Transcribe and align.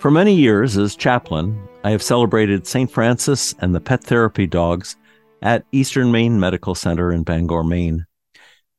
For 0.00 0.10
many 0.10 0.34
years 0.34 0.78
as 0.78 0.96
chaplain, 0.96 1.68
I 1.84 1.90
have 1.90 2.02
celebrated 2.02 2.66
St. 2.66 2.90
Francis 2.90 3.54
and 3.58 3.74
the 3.74 3.82
pet 3.82 4.02
therapy 4.02 4.46
dogs 4.46 4.96
at 5.42 5.66
Eastern 5.72 6.10
Maine 6.10 6.40
Medical 6.40 6.74
Center 6.74 7.12
in 7.12 7.22
Bangor, 7.22 7.62
Maine. 7.62 8.06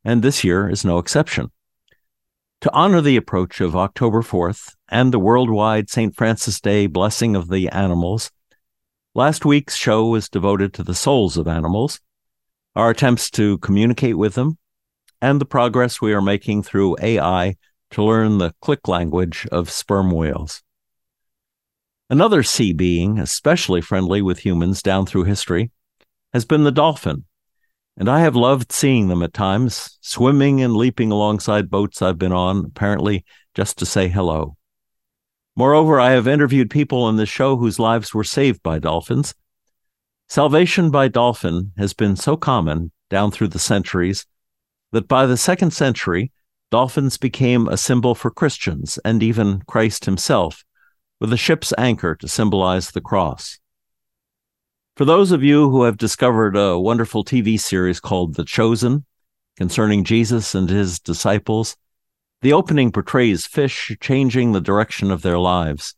And 0.03 0.23
this 0.23 0.43
year 0.43 0.67
is 0.67 0.83
no 0.83 0.97
exception. 0.97 1.51
To 2.61 2.73
honor 2.73 3.01
the 3.01 3.17
approach 3.17 3.61
of 3.61 3.75
October 3.75 4.23
4th 4.23 4.73
and 4.89 5.13
the 5.13 5.19
worldwide 5.19 5.91
St. 5.91 6.15
Francis 6.15 6.59
Day 6.59 6.87
blessing 6.87 7.35
of 7.35 7.49
the 7.49 7.69
animals, 7.69 8.31
last 9.13 9.45
week's 9.45 9.75
show 9.75 10.07
was 10.07 10.27
devoted 10.27 10.73
to 10.73 10.83
the 10.83 10.95
souls 10.95 11.37
of 11.37 11.47
animals, 11.47 11.99
our 12.75 12.89
attempts 12.89 13.29
to 13.31 13.59
communicate 13.59 14.17
with 14.17 14.33
them, 14.33 14.57
and 15.21 15.39
the 15.39 15.45
progress 15.45 16.01
we 16.01 16.13
are 16.13 16.21
making 16.21 16.63
through 16.63 16.97
AI 16.99 17.57
to 17.91 18.03
learn 18.03 18.39
the 18.39 18.55
click 18.59 18.87
language 18.87 19.47
of 19.51 19.69
sperm 19.69 20.09
whales. 20.09 20.63
Another 22.11 22.43
sea 22.43 22.73
being, 22.73 23.19
especially 23.19 23.79
friendly 23.79 24.21
with 24.21 24.39
humans 24.39 24.81
down 24.83 25.05
through 25.05 25.23
history, 25.23 25.71
has 26.33 26.43
been 26.43 26.65
the 26.65 26.69
dolphin. 26.69 27.23
And 27.95 28.09
I 28.09 28.19
have 28.19 28.35
loved 28.35 28.73
seeing 28.73 29.07
them 29.07 29.23
at 29.23 29.33
times, 29.33 29.97
swimming 30.01 30.61
and 30.61 30.75
leaping 30.75 31.09
alongside 31.09 31.69
boats 31.69 32.01
I've 32.01 32.17
been 32.17 32.33
on, 32.33 32.65
apparently 32.65 33.23
just 33.55 33.77
to 33.77 33.85
say 33.85 34.09
hello. 34.09 34.57
Moreover, 35.55 36.01
I 36.01 36.11
have 36.11 36.27
interviewed 36.27 36.69
people 36.69 37.01
on 37.01 37.15
this 37.15 37.29
show 37.29 37.55
whose 37.55 37.79
lives 37.79 38.13
were 38.13 38.25
saved 38.25 38.61
by 38.61 38.77
dolphins. 38.77 39.33
Salvation 40.27 40.91
by 40.91 41.07
dolphin 41.07 41.71
has 41.77 41.93
been 41.93 42.17
so 42.17 42.35
common 42.35 42.91
down 43.09 43.31
through 43.31 43.47
the 43.47 43.57
centuries 43.57 44.25
that 44.91 45.07
by 45.07 45.25
the 45.25 45.37
second 45.37 45.71
century, 45.71 46.33
dolphins 46.71 47.17
became 47.17 47.69
a 47.69 47.77
symbol 47.77 48.15
for 48.15 48.31
Christians 48.31 48.99
and 49.05 49.23
even 49.23 49.61
Christ 49.65 50.03
himself 50.03 50.65
with 51.21 51.31
a 51.31 51.37
ship's 51.37 51.71
anchor 51.77 52.15
to 52.15 52.27
symbolize 52.27 52.89
the 52.89 52.99
cross. 52.99 53.59
For 54.97 55.05
those 55.05 55.31
of 55.31 55.43
you 55.43 55.69
who 55.69 55.83
have 55.83 55.95
discovered 55.95 56.57
a 56.57 56.79
wonderful 56.79 57.23
TV 57.23 57.59
series 57.59 57.99
called 57.99 58.33
The 58.33 58.43
Chosen, 58.43 59.05
concerning 59.55 60.03
Jesus 60.03 60.55
and 60.55 60.67
his 60.67 60.99
disciples, 60.99 61.77
the 62.41 62.53
opening 62.53 62.91
portrays 62.91 63.45
fish 63.45 63.95
changing 64.01 64.51
the 64.51 64.59
direction 64.59 65.11
of 65.11 65.21
their 65.21 65.37
lives. 65.37 65.93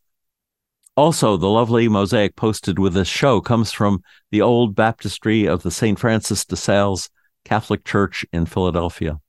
Also, 0.98 1.38
the 1.38 1.48
lovely 1.48 1.88
mosaic 1.88 2.36
posted 2.36 2.78
with 2.78 2.94
this 2.94 3.08
show 3.08 3.40
comes 3.40 3.72
from 3.72 4.04
the 4.30 4.42
old 4.42 4.76
baptistry 4.76 5.48
of 5.48 5.64
the 5.64 5.72
St. 5.72 5.98
Francis 5.98 6.44
de 6.44 6.58
Sales 6.58 7.10
Catholic 7.46 7.86
Church 7.86 8.26
in 8.34 8.46
Philadelphia. 8.46 9.22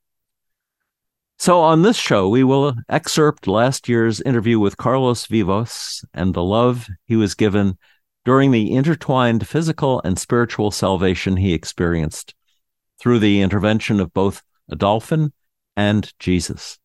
So, 1.39 1.61
on 1.61 1.83
this 1.83 1.97
show, 1.97 2.29
we 2.29 2.45
will 2.45 2.75
excerpt 2.89 3.47
last 3.47 3.89
year's 3.89 4.21
interview 4.21 4.59
with 4.61 4.77
Carlos 4.77 5.27
Vivas 5.27 6.05
and 6.15 6.33
the 6.33 6.45
love 6.45 6.87
he 7.07 7.17
was 7.17 7.35
given 7.35 7.77
during 8.25 8.51
the 8.51 8.73
intertwined 8.73 9.47
physical 9.47 10.01
and 10.05 10.19
spiritual 10.19 10.71
salvation 10.71 11.37
he 11.37 11.53
experienced 11.53 12.35
through 12.99 13.19
the 13.19 13.43
intervention 13.43 14.01
of 14.01 14.15
both 14.15 14.43
a 14.71 14.77
dolphin 14.77 15.33
and 15.77 16.13
Jesus. 16.19 16.79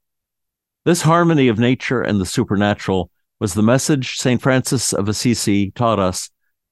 This 0.84 1.04
harmony 1.04 1.48
of 1.48 1.59
nature 1.59 2.02
and 2.02 2.20
the 2.20 2.26
supernatural 2.26 3.12
was 3.40 3.54
the 3.54 3.64
message 3.64 4.18
St. 4.18 4.42
Francis 4.42 4.92
of 4.92 5.08
Assisi 5.08 5.72
taught 5.72 6.00
us 6.00 6.30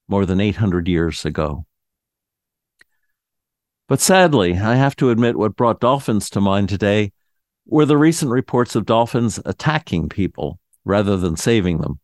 more 0.08 0.26
than 0.26 0.40
800 0.40 0.88
years 0.88 1.24
ago. 1.24 1.64
But 3.86 4.00
sadly, 4.00 4.58
I 4.58 4.74
have 4.74 4.96
to 4.96 5.10
admit 5.10 5.38
what 5.38 5.56
brought 5.56 5.80
dolphins 5.80 6.28
to 6.30 6.40
mind 6.40 6.68
today 6.68 7.12
were 7.68 7.84
the 7.84 7.98
recent 7.98 8.30
reports 8.30 8.74
of 8.74 8.86
dolphins 8.86 9.38
attacking 9.44 10.08
people 10.08 10.58
rather 10.84 11.16
than 11.16 11.36
saving 11.36 11.78
them. 11.78 12.00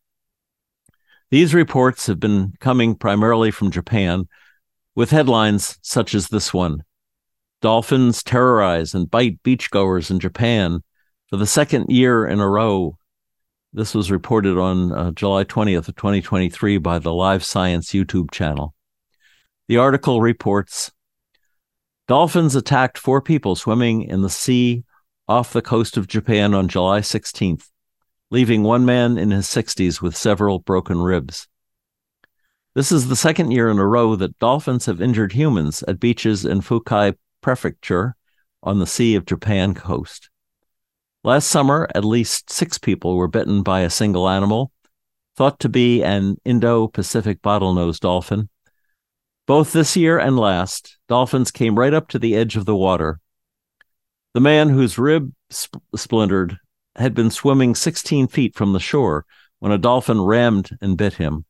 These 1.31 1.55
reports 1.55 2.07
have 2.07 2.21
been 2.21 2.53
coming 2.61 2.95
primarily 2.95 3.51
from 3.51 3.71
Japan, 3.71 4.29
with 4.95 5.11
headlines 5.11 5.79
such 5.83 6.15
as 6.15 6.29
this 6.29 6.55
one 6.55 6.85
Dolphins 7.61 8.23
terrorize 8.23 8.95
and 8.95 9.11
bite 9.11 9.43
beachgoers 9.43 10.11
in 10.11 10.21
Japan 10.21 10.83
for 11.31 11.39
the 11.39 11.47
second 11.47 11.87
year 11.89 12.27
in 12.27 12.39
a 12.39 12.49
row. 12.49 12.99
This 13.73 13.95
was 13.95 14.11
reported 14.11 14.59
on 14.59 14.93
uh, 14.93 15.11
July 15.13 15.45
20th 15.45 15.89
of 15.89 15.97
2023 15.97 16.77
by 16.79 16.99
the 16.99 17.13
Live 17.13 17.43
Science 17.43 17.91
YouTube 17.93 18.31
channel. 18.31 18.75
The 19.67 19.79
article 19.79 20.21
reports 20.21 20.93
Dolphins 22.07 22.55
attacked 22.55 22.99
four 22.99 23.23
people 23.23 23.57
swimming 23.57 24.03
in 24.03 24.21
the 24.21 24.29
sea 24.29 24.85
off 25.29 25.53
the 25.53 25.63
coast 25.63 25.97
of 25.97 26.07
Japan 26.07 26.53
on 26.55 26.69
July 26.69 27.01
16th, 27.01 27.69
leaving 28.31 28.63
one 28.63 28.85
man 28.85 29.17
in 29.17 29.31
his 29.31 29.47
60s 29.47 30.03
with 30.03 30.17
several 30.17 30.59
broken 30.59 31.01
ribs. 31.01 31.49
This 32.75 32.91
is 32.93 33.09
the 33.09 33.17
second 33.17 33.53
year 33.53 33.71
in 33.71 33.79
a 33.79 33.87
row 33.87 34.17
that 34.17 34.39
dolphins 34.39 34.87
have 34.87 35.01
injured 35.01 35.33
humans 35.33 35.83
at 35.87 36.01
beaches 36.01 36.45
in 36.45 36.61
Fukui 36.61 37.15
Prefecture 37.41 38.17
on 38.63 38.81
the 38.81 38.87
Sea 38.87 39.15
of 39.15 39.25
Japan 39.25 39.75
coast. 39.75 40.29
Last 41.23 41.47
summer, 41.47 41.89
at 41.95 42.05
least 42.05 42.51
six 42.51 42.77
people 42.77 43.17
were 43.17 43.29
bitten 43.29 43.63
by 43.63 43.81
a 43.81 43.91
single 43.91 44.29
animal, 44.29 44.73
thought 45.37 45.59
to 45.61 45.69
be 45.69 46.03
an 46.03 46.37
Indo 46.45 46.89
Pacific 46.89 47.41
bottlenose 47.41 47.99
dolphin. 47.99 48.51
Both 49.47 49.73
this 49.73 49.97
year 49.97 50.19
and 50.19 50.39
last, 50.39 50.99
dolphins 51.09 51.51
came 51.51 51.79
right 51.79 51.95
up 51.95 52.09
to 52.09 52.19
the 52.19 52.35
edge 52.35 52.57
of 52.57 52.67
the 52.67 52.77
water, 52.77 53.21
the 54.35 54.41
man 54.41 54.69
whose 54.69 54.99
rib 54.99 55.33
sp- 55.49 55.81
splintered 55.97 56.59
had 56.97 57.15
been 57.15 57.31
swimming 57.31 57.75
16 57.75 58.27
feet 58.29 58.55
from 58.55 58.73
the 58.73 58.81
shore 58.81 59.25
when 59.61 59.73
a 59.73 59.79
dolphin 59.79 60.21
rammed 60.21 60.77
and 60.81 60.99
bit 60.99 61.15
him. 61.15 61.45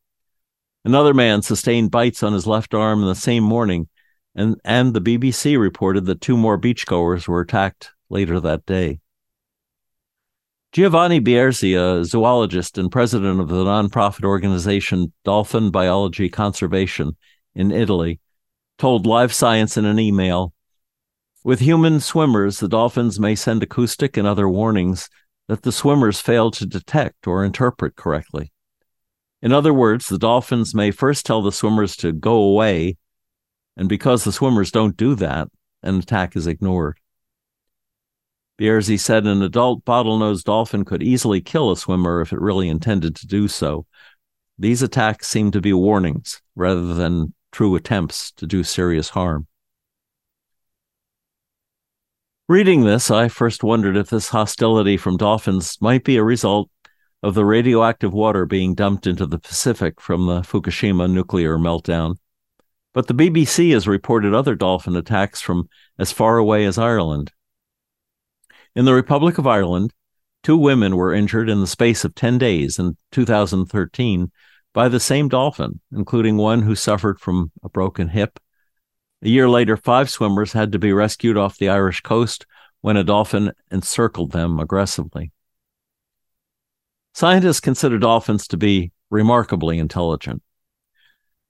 Another 0.84 1.14
man 1.14 1.42
sustained 1.42 1.90
bites 1.90 2.22
on 2.22 2.34
his 2.34 2.46
left 2.46 2.74
arm 2.74 3.00
in 3.00 3.08
the 3.08 3.14
same 3.14 3.42
morning, 3.42 3.88
and, 4.34 4.60
and 4.64 4.92
the 4.92 5.00
BBC 5.00 5.58
reported 5.58 6.04
that 6.04 6.20
two 6.20 6.36
more 6.36 6.58
beachgoers 6.58 7.26
were 7.26 7.40
attacked 7.40 7.90
later 8.10 8.38
that 8.38 8.66
day. 8.66 9.00
Giovanni 10.72 11.20
Bearzi, 11.20 11.74
a 11.76 12.04
zoologist 12.04 12.76
and 12.76 12.90
president 12.90 13.40
of 13.40 13.48
the 13.48 13.64
nonprofit 13.64 14.24
organization 14.24 15.12
Dolphin 15.24 15.70
Biology 15.70 16.28
Conservation 16.28 17.16
in 17.54 17.70
Italy, 17.70 18.20
told 18.76 19.06
Live 19.06 19.32
Science 19.32 19.76
in 19.76 19.84
an 19.84 20.00
email 20.00 20.52
with 21.44 21.60
human 21.60 22.00
swimmers, 22.00 22.58
the 22.58 22.68
dolphins 22.68 23.20
may 23.20 23.34
send 23.34 23.62
acoustic 23.62 24.16
and 24.16 24.26
other 24.26 24.48
warnings 24.48 25.10
that 25.46 25.62
the 25.62 25.72
swimmers 25.72 26.20
fail 26.20 26.50
to 26.50 26.64
detect 26.64 27.26
or 27.26 27.44
interpret 27.44 27.94
correctly. 27.94 28.50
In 29.42 29.52
other 29.52 29.74
words, 29.74 30.08
the 30.08 30.18
dolphins 30.18 30.74
may 30.74 30.90
first 30.90 31.26
tell 31.26 31.42
the 31.42 31.52
swimmers 31.52 31.96
to 31.98 32.12
go 32.12 32.36
away, 32.36 32.96
and 33.76 33.90
because 33.90 34.24
the 34.24 34.32
swimmers 34.32 34.72
don't 34.72 34.96
do 34.96 35.14
that, 35.16 35.48
an 35.82 35.98
attack 35.98 36.34
is 36.34 36.46
ignored. 36.46 36.98
Bearzi 38.58 38.98
said 38.98 39.26
an 39.26 39.42
adult 39.42 39.84
bottlenose 39.84 40.44
dolphin 40.44 40.86
could 40.86 41.02
easily 41.02 41.42
kill 41.42 41.70
a 41.70 41.76
swimmer 41.76 42.22
if 42.22 42.32
it 42.32 42.40
really 42.40 42.68
intended 42.68 43.16
to 43.16 43.26
do 43.26 43.48
so. 43.48 43.84
These 44.58 44.80
attacks 44.80 45.28
seem 45.28 45.50
to 45.50 45.60
be 45.60 45.74
warnings 45.74 46.40
rather 46.54 46.94
than 46.94 47.34
true 47.52 47.74
attempts 47.74 48.32
to 48.32 48.46
do 48.46 48.62
serious 48.62 49.10
harm. 49.10 49.46
Reading 52.46 52.84
this, 52.84 53.10
I 53.10 53.28
first 53.28 53.64
wondered 53.64 53.96
if 53.96 54.10
this 54.10 54.28
hostility 54.28 54.98
from 54.98 55.16
dolphins 55.16 55.78
might 55.80 56.04
be 56.04 56.18
a 56.18 56.22
result 56.22 56.68
of 57.22 57.32
the 57.32 57.44
radioactive 57.46 58.12
water 58.12 58.44
being 58.44 58.74
dumped 58.74 59.06
into 59.06 59.24
the 59.24 59.38
Pacific 59.38 59.98
from 59.98 60.26
the 60.26 60.42
Fukushima 60.42 61.10
nuclear 61.10 61.56
meltdown. 61.56 62.16
But 62.92 63.06
the 63.06 63.14
BBC 63.14 63.72
has 63.72 63.88
reported 63.88 64.34
other 64.34 64.54
dolphin 64.54 64.94
attacks 64.94 65.40
from 65.40 65.70
as 65.98 66.12
far 66.12 66.36
away 66.36 66.66
as 66.66 66.76
Ireland. 66.76 67.32
In 68.76 68.84
the 68.84 68.92
Republic 68.92 69.38
of 69.38 69.46
Ireland, 69.46 69.94
two 70.42 70.58
women 70.58 70.96
were 70.96 71.14
injured 71.14 71.48
in 71.48 71.62
the 71.62 71.66
space 71.66 72.04
of 72.04 72.14
10 72.14 72.36
days 72.36 72.78
in 72.78 72.98
2013 73.12 74.30
by 74.74 74.90
the 74.90 75.00
same 75.00 75.30
dolphin, 75.30 75.80
including 75.90 76.36
one 76.36 76.60
who 76.60 76.74
suffered 76.74 77.18
from 77.20 77.52
a 77.62 77.70
broken 77.70 78.08
hip 78.08 78.38
a 79.24 79.28
year 79.28 79.48
later, 79.48 79.76
five 79.76 80.10
swimmers 80.10 80.52
had 80.52 80.72
to 80.72 80.78
be 80.78 80.92
rescued 80.92 81.38
off 81.38 81.56
the 81.56 81.70
Irish 81.70 82.02
coast 82.02 82.44
when 82.82 82.98
a 82.98 83.04
dolphin 83.04 83.52
encircled 83.70 84.32
them 84.32 84.60
aggressively. 84.60 85.32
Scientists 87.14 87.60
consider 87.60 87.98
dolphins 87.98 88.46
to 88.48 88.58
be 88.58 88.92
remarkably 89.08 89.78
intelligent. 89.78 90.42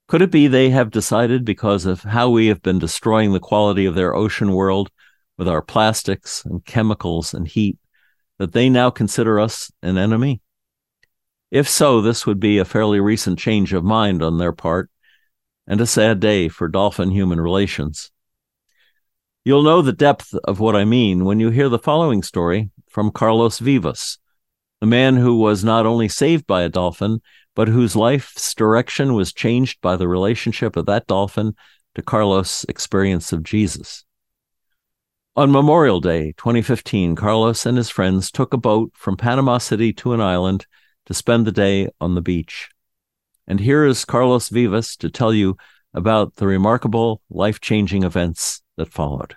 Could 0.07 0.21
it 0.21 0.31
be 0.31 0.47
they 0.47 0.69
have 0.69 0.91
decided 0.91 1.43
because 1.43 1.85
of 1.85 2.03
how 2.03 2.29
we 2.29 2.47
have 2.47 2.61
been 2.61 2.79
destroying 2.79 3.33
the 3.33 3.39
quality 3.39 3.85
of 3.85 3.95
their 3.95 4.15
ocean 4.15 4.51
world 4.51 4.89
with 5.37 5.49
our 5.49 5.61
plastics 5.61 6.45
and 6.45 6.63
chemicals 6.63 7.33
and 7.33 7.47
heat 7.47 7.77
that 8.37 8.53
they 8.53 8.69
now 8.69 8.89
consider 8.89 9.39
us 9.39 9.71
an 9.81 9.97
enemy? 9.97 10.41
If 11.51 11.67
so, 11.67 12.01
this 12.01 12.25
would 12.25 12.39
be 12.39 12.57
a 12.57 12.65
fairly 12.65 12.99
recent 13.01 13.39
change 13.39 13.73
of 13.73 13.83
mind 13.83 14.23
on 14.23 14.37
their 14.37 14.53
part 14.53 14.89
and 15.67 15.81
a 15.81 15.85
sad 15.85 16.19
day 16.19 16.47
for 16.47 16.67
dolphin 16.67 17.11
human 17.11 17.39
relations. 17.39 18.11
You'll 19.43 19.63
know 19.63 19.81
the 19.81 19.93
depth 19.93 20.33
of 20.43 20.59
what 20.59 20.75
I 20.75 20.85
mean 20.85 21.25
when 21.25 21.39
you 21.39 21.49
hear 21.49 21.69
the 21.69 21.79
following 21.79 22.23
story 22.23 22.71
from 22.89 23.11
Carlos 23.11 23.59
Vivas, 23.59 24.17
a 24.81 24.85
man 24.85 25.15
who 25.15 25.37
was 25.37 25.63
not 25.63 25.85
only 25.85 26.07
saved 26.07 26.47
by 26.47 26.63
a 26.63 26.69
dolphin, 26.69 27.21
but 27.55 27.67
whose 27.67 27.95
life's 27.95 28.53
direction 28.53 29.13
was 29.13 29.33
changed 29.33 29.79
by 29.81 29.95
the 29.95 30.07
relationship 30.07 30.75
of 30.75 30.85
that 30.87 31.07
dolphin 31.07 31.55
to 31.95 32.01
Carlos' 32.01 32.65
experience 32.67 33.31
of 33.31 33.43
Jesus. 33.43 34.03
On 35.35 35.51
Memorial 35.51 35.99
Day 35.99 36.33
2015, 36.37 37.15
Carlos 37.15 37.65
and 37.65 37.77
his 37.77 37.89
friends 37.89 38.31
took 38.31 38.53
a 38.53 38.57
boat 38.57 38.91
from 38.95 39.17
Panama 39.17 39.57
City 39.57 39.91
to 39.93 40.13
an 40.13 40.21
island 40.21 40.65
to 41.05 41.13
spend 41.13 41.45
the 41.45 41.51
day 41.51 41.89
on 41.99 42.15
the 42.15 42.21
beach. 42.21 42.69
And 43.47 43.59
here 43.59 43.85
is 43.85 44.05
Carlos 44.05 44.49
Vivas 44.49 44.95
to 44.97 45.09
tell 45.09 45.33
you 45.33 45.57
about 45.93 46.35
the 46.35 46.47
remarkable 46.47 47.21
life 47.29 47.61
changing 47.61 48.03
events 48.03 48.61
that 48.77 48.91
followed. 48.91 49.35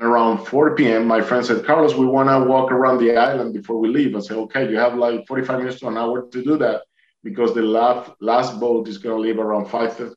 Around 0.00 0.44
4 0.44 0.74
p.m., 0.74 1.06
my 1.06 1.22
friend 1.22 1.44
said, 1.44 1.64
Carlos, 1.64 1.94
we 1.94 2.06
want 2.06 2.28
to 2.28 2.50
walk 2.50 2.70
around 2.70 2.98
the 2.98 3.16
island 3.16 3.54
before 3.54 3.78
we 3.78 3.88
leave. 3.88 4.14
I 4.14 4.20
said, 4.20 4.36
okay, 4.36 4.68
you 4.68 4.76
have 4.76 4.94
like 4.94 5.26
45 5.26 5.58
minutes 5.58 5.80
to 5.80 5.88
an 5.88 5.96
hour 5.96 6.28
to 6.28 6.42
do 6.42 6.58
that 6.58 6.82
because 7.22 7.54
the 7.54 7.62
last, 7.62 8.10
last 8.20 8.60
boat 8.60 8.88
is 8.88 8.98
going 8.98 9.16
to 9.16 9.20
leave 9.20 9.38
around 9.38 9.66
5, 9.66 10.14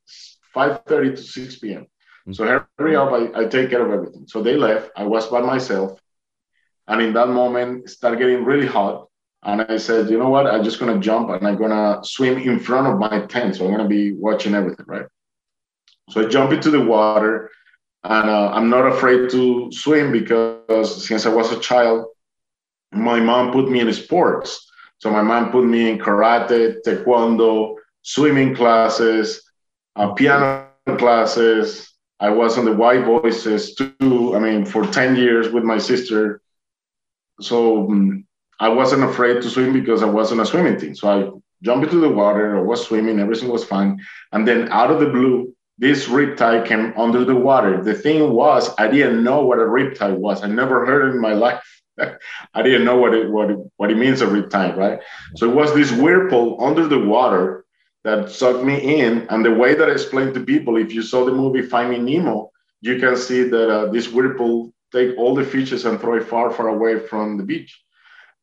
5.30 0.56 1.16
to 1.16 1.22
6 1.22 1.60
p.m. 1.60 1.82
Mm-hmm. 1.82 2.34
So 2.34 2.66
hurry 2.78 2.96
up, 2.96 3.12
I, 3.12 3.42
I 3.42 3.46
take 3.46 3.70
care 3.70 3.86
of 3.86 3.92
everything. 3.92 4.26
So 4.28 4.42
they 4.42 4.56
left. 4.56 4.92
I 4.96 5.04
was 5.04 5.28
by 5.28 5.42
myself. 5.42 6.00
And 6.88 7.02
in 7.02 7.14
that 7.14 7.30
moment, 7.30 7.86
it 7.86 7.90
started 7.90 8.20
getting 8.20 8.44
really 8.44 8.68
hot. 8.68 9.09
And 9.44 9.62
I 9.62 9.78
said, 9.78 10.10
you 10.10 10.18
know 10.18 10.30
what? 10.30 10.48
I'm 10.48 10.64
just 10.64 10.80
to 10.94 11.00
jump 11.00 11.30
and 11.30 11.48
I'm 11.48 11.58
to 11.72 12.02
swim 12.04 12.38
in 12.38 12.60
front 12.60 12.88
of 12.88 13.00
my 13.00 13.26
tent. 13.28 13.56
So 13.56 13.66
I'm 13.66 13.72
to 13.84 13.88
be 13.88 14.14
watching 14.14 14.54
everything, 14.54 14.86
right? 14.88 15.06
So 16.10 16.26
I 16.26 16.28
jump 16.28 16.52
into 16.52 16.72
the 16.72 16.82
water 16.82 17.50
and 18.04 18.30
uh, 18.30 18.52
I'm 18.52 18.70
not 18.70 18.86
afraid 18.86 19.30
to 19.32 19.72
swim 19.72 20.12
because 20.12 21.08
since 21.08 21.26
I 21.26 21.30
was 21.30 21.52
a 21.52 21.60
child, 21.60 22.08
my 22.92 23.20
mom 23.20 23.52
put 23.52 23.70
me 23.70 23.80
in 23.80 23.94
sports. 23.94 24.70
So 24.98 25.10
my 25.10 25.22
mom 25.22 25.52
put 25.52 25.66
me 25.66 25.90
in 25.90 26.00
karate, 26.00 26.78
taekwondo, 26.86 27.76
swimming 28.02 28.56
classes, 28.56 29.42
uh, 29.96 30.14
piano 30.14 30.68
classes. 30.98 31.94
I 32.20 32.30
was 32.30 32.58
on 32.58 32.66
the 32.66 32.74
White 32.74 33.06
Voices 33.06 33.76
too. 33.76 34.34
I 34.36 34.40
mean, 34.40 34.66
for 34.66 34.86
10 34.86 35.16
years 35.16 35.50
with 35.50 35.64
my 35.64 35.78
sister. 35.78 36.42
So 37.40 37.90
um, 37.90 38.26
I 38.60 38.70
wasn't 38.70 39.04
afraid 39.04 39.42
to 39.42 39.50
swim 39.50 39.74
because 39.74 40.04
I 40.04 40.06
was 40.06 40.32
on 40.32 40.40
a 40.40 40.46
swimming 40.46 40.80
team. 40.80 40.96
So 40.96 41.08
I 41.08 41.64
jumped 41.64 41.86
into 41.86 42.00
the 42.00 42.10
water, 42.10 42.58
I 42.58 42.62
was 42.62 42.86
swimming, 42.86 43.20
everything 43.20 43.50
was 43.50 43.64
fine. 43.64 44.00
And 44.32 44.48
then 44.48 44.70
out 44.72 44.92
of 44.92 45.00
the 45.00 45.08
blue, 45.08 45.56
this 45.78 46.08
riptide 46.08 46.68
came 46.68 46.94
under 46.98 47.24
the 47.24 47.36
water. 47.36 47.82
The 47.82 47.94
thing 47.94 48.34
was, 48.34 48.70
I 48.78 48.90
didn't 48.90 49.24
know 49.24 49.46
what 49.46 49.60
a 49.60 49.64
riptide 49.64 50.18
was. 50.18 50.44
I 50.44 50.48
never 50.48 50.86
heard 50.86 51.10
it 51.10 51.16
in 51.16 51.22
my 51.22 51.34
life. 51.46 51.64
I 52.54 52.62
didn't 52.62 52.86
know 52.86 52.96
what 52.96 53.14
it 53.14 53.30
what 53.30 53.52
it, 53.52 53.58
what 53.76 53.92
it 53.92 53.98
means 53.98 54.22
a 54.22 54.26
riptide, 54.26 54.78
right? 54.78 55.00
So 55.36 55.50
it 55.50 55.56
was 55.56 55.74
this 55.74 55.92
whirlpool 55.92 56.64
under 56.64 56.88
the 56.88 57.00
water 57.00 57.66
that 58.04 58.30
sucked 58.30 58.64
me 58.64 59.02
in. 59.02 59.28
And 59.30 59.44
the 59.44 59.54
way 59.54 59.74
that 59.76 59.90
I 59.90 59.92
explained 59.92 60.34
to 60.36 60.44
people, 60.44 60.78
if 60.78 60.94
you 60.94 61.02
saw 61.02 61.26
the 61.26 61.34
movie 61.34 61.62
Finding 61.62 62.06
Nemo, 62.06 62.52
you 62.82 63.00
can 63.00 63.18
see 63.18 63.44
that 63.44 63.70
uh, 63.70 63.86
this 63.92 64.08
whirlpool 64.10 64.74
take 64.94 65.18
all 65.18 65.36
the 65.36 65.44
fishes 65.44 65.86
and 65.86 66.00
throw 66.00 66.16
it 66.16 66.28
far, 66.28 66.52
far 66.52 66.70
away 66.70 67.00
from 67.00 67.38
the 67.38 67.44
beach. 67.44 67.82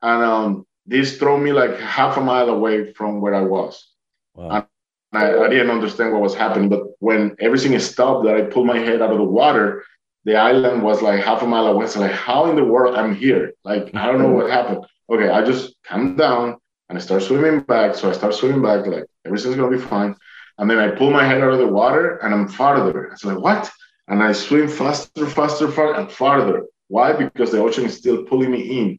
And 0.02 0.22
um, 0.22 0.66
this 0.86 1.18
threw 1.18 1.38
me 1.38 1.52
like 1.52 1.78
half 1.78 2.16
a 2.16 2.20
mile 2.20 2.48
away 2.48 2.92
from 2.92 3.20
where 3.20 3.34
I 3.34 3.42
was. 3.42 3.88
Wow. 4.34 4.66
I, 5.12 5.44
I, 5.44 5.48
didn't 5.48 5.70
understand 5.70 6.12
what 6.12 6.22
was 6.22 6.34
happening. 6.34 6.68
But 6.68 6.82
when 7.00 7.36
everything 7.40 7.78
stopped, 7.78 8.24
that 8.24 8.36
I 8.36 8.42
pulled 8.42 8.66
my 8.66 8.78
head 8.78 9.00
out 9.00 9.12
of 9.12 9.18
the 9.18 9.24
water, 9.24 9.84
the 10.24 10.36
island 10.36 10.82
was 10.82 11.02
like 11.02 11.24
half 11.24 11.42
a 11.42 11.46
mile 11.46 11.66
away. 11.68 11.86
So 11.86 12.00
like, 12.00 12.12
how 12.12 12.50
in 12.50 12.56
the 12.56 12.64
world 12.64 12.96
I'm 12.96 13.14
here? 13.14 13.54
Like, 13.64 13.94
I 13.94 14.06
don't 14.06 14.20
know 14.20 14.30
what 14.30 14.50
happened. 14.50 14.84
Okay, 15.08 15.28
I 15.28 15.44
just 15.44 15.74
calmed 15.84 16.18
down 16.18 16.56
and 16.88 16.98
I 16.98 17.00
start 17.00 17.22
swimming 17.22 17.60
back. 17.60 17.94
So 17.94 18.10
I 18.10 18.12
start 18.12 18.34
swimming 18.34 18.62
back, 18.62 18.86
like 18.86 19.04
everything's 19.24 19.56
gonna 19.56 19.76
be 19.76 19.82
fine. 19.82 20.16
And 20.58 20.70
then 20.70 20.78
I 20.78 20.90
pull 20.90 21.10
my 21.10 21.24
head 21.24 21.42
out 21.42 21.52
of 21.52 21.58
the 21.58 21.68
water 21.68 22.16
and 22.18 22.34
I'm 22.34 22.48
farther. 22.48 23.04
It's 23.06 23.24
like, 23.24 23.38
what? 23.38 23.70
And 24.08 24.22
I 24.22 24.32
swim 24.32 24.68
faster, 24.68 25.26
faster, 25.26 25.68
faster, 25.68 25.94
and 25.94 26.10
farther. 26.10 26.64
Why? 26.88 27.12
Because 27.12 27.52
the 27.52 27.60
ocean 27.60 27.84
is 27.84 27.96
still 27.96 28.24
pulling 28.24 28.50
me 28.50 28.80
in. 28.80 28.98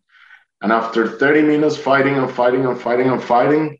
And 0.62 0.72
after 0.72 1.08
30 1.08 1.44
minutes 1.44 1.78
fighting 1.78 2.16
and 2.16 2.30
fighting 2.30 2.66
and 2.66 2.80
fighting 2.80 3.10
and 3.10 3.24
fighting, 3.24 3.78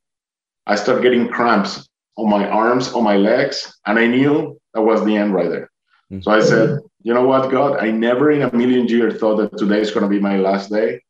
I 0.68 0.76
started 0.76 1.02
getting 1.02 1.28
cramps 1.28 1.88
on 2.18 2.30
my 2.30 2.48
arms, 2.48 2.94
on 2.94 3.04
my 3.04 3.18
legs, 3.18 3.74
and 3.86 3.98
I 3.98 4.08
knew 4.08 4.60
that 4.74 4.82
was 4.82 5.04
the 5.06 5.16
end 5.16 5.34
right 5.34 5.50
there. 5.50 5.72
Mm-hmm. 6.12 6.22
So 6.22 6.32
I 6.32 6.42
said, 6.42 6.80
you 7.02 7.14
know 7.14 7.26
what, 7.26 7.50
God, 7.52 7.78
I 7.80 7.92
never 7.92 8.32
in 8.32 8.42
a 8.42 8.54
million 8.54 8.88
years 8.88 9.20
thought 9.20 9.38
that 9.38 9.58
today 9.58 9.82
is 9.82 9.92
going 9.92 10.04
to 10.04 10.10
be 10.10 10.20
my 10.20 10.38
last 10.38 10.70
day, 10.70 11.02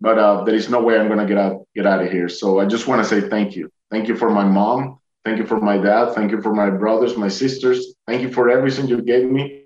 but 0.00 0.18
uh, 0.18 0.44
there 0.44 0.54
is 0.54 0.68
no 0.68 0.82
way 0.82 0.98
I'm 0.98 1.08
going 1.08 1.20
to 1.20 1.26
get 1.26 1.38
out 1.38 1.66
get 1.74 1.86
out 1.86 2.02
of 2.04 2.10
here. 2.10 2.28
So 2.28 2.60
I 2.60 2.66
just 2.66 2.86
want 2.86 3.02
to 3.02 3.08
say 3.08 3.28
thank 3.28 3.56
you, 3.56 3.70
thank 3.90 4.08
you 4.08 4.16
for 4.16 4.30
my 4.30 4.44
mom, 4.44 4.98
thank 5.24 5.38
you 5.38 5.46
for 5.46 5.60
my 5.60 5.78
dad, 5.78 6.14
thank 6.14 6.30
you 6.30 6.40
for 6.42 6.54
my 6.54 6.70
brothers, 6.70 7.16
my 7.16 7.28
sisters, 7.28 7.94
thank 8.06 8.22
you 8.22 8.30
for 8.30 8.50
everything 8.50 8.88
you 8.88 9.00
gave 9.02 9.30
me, 9.30 9.64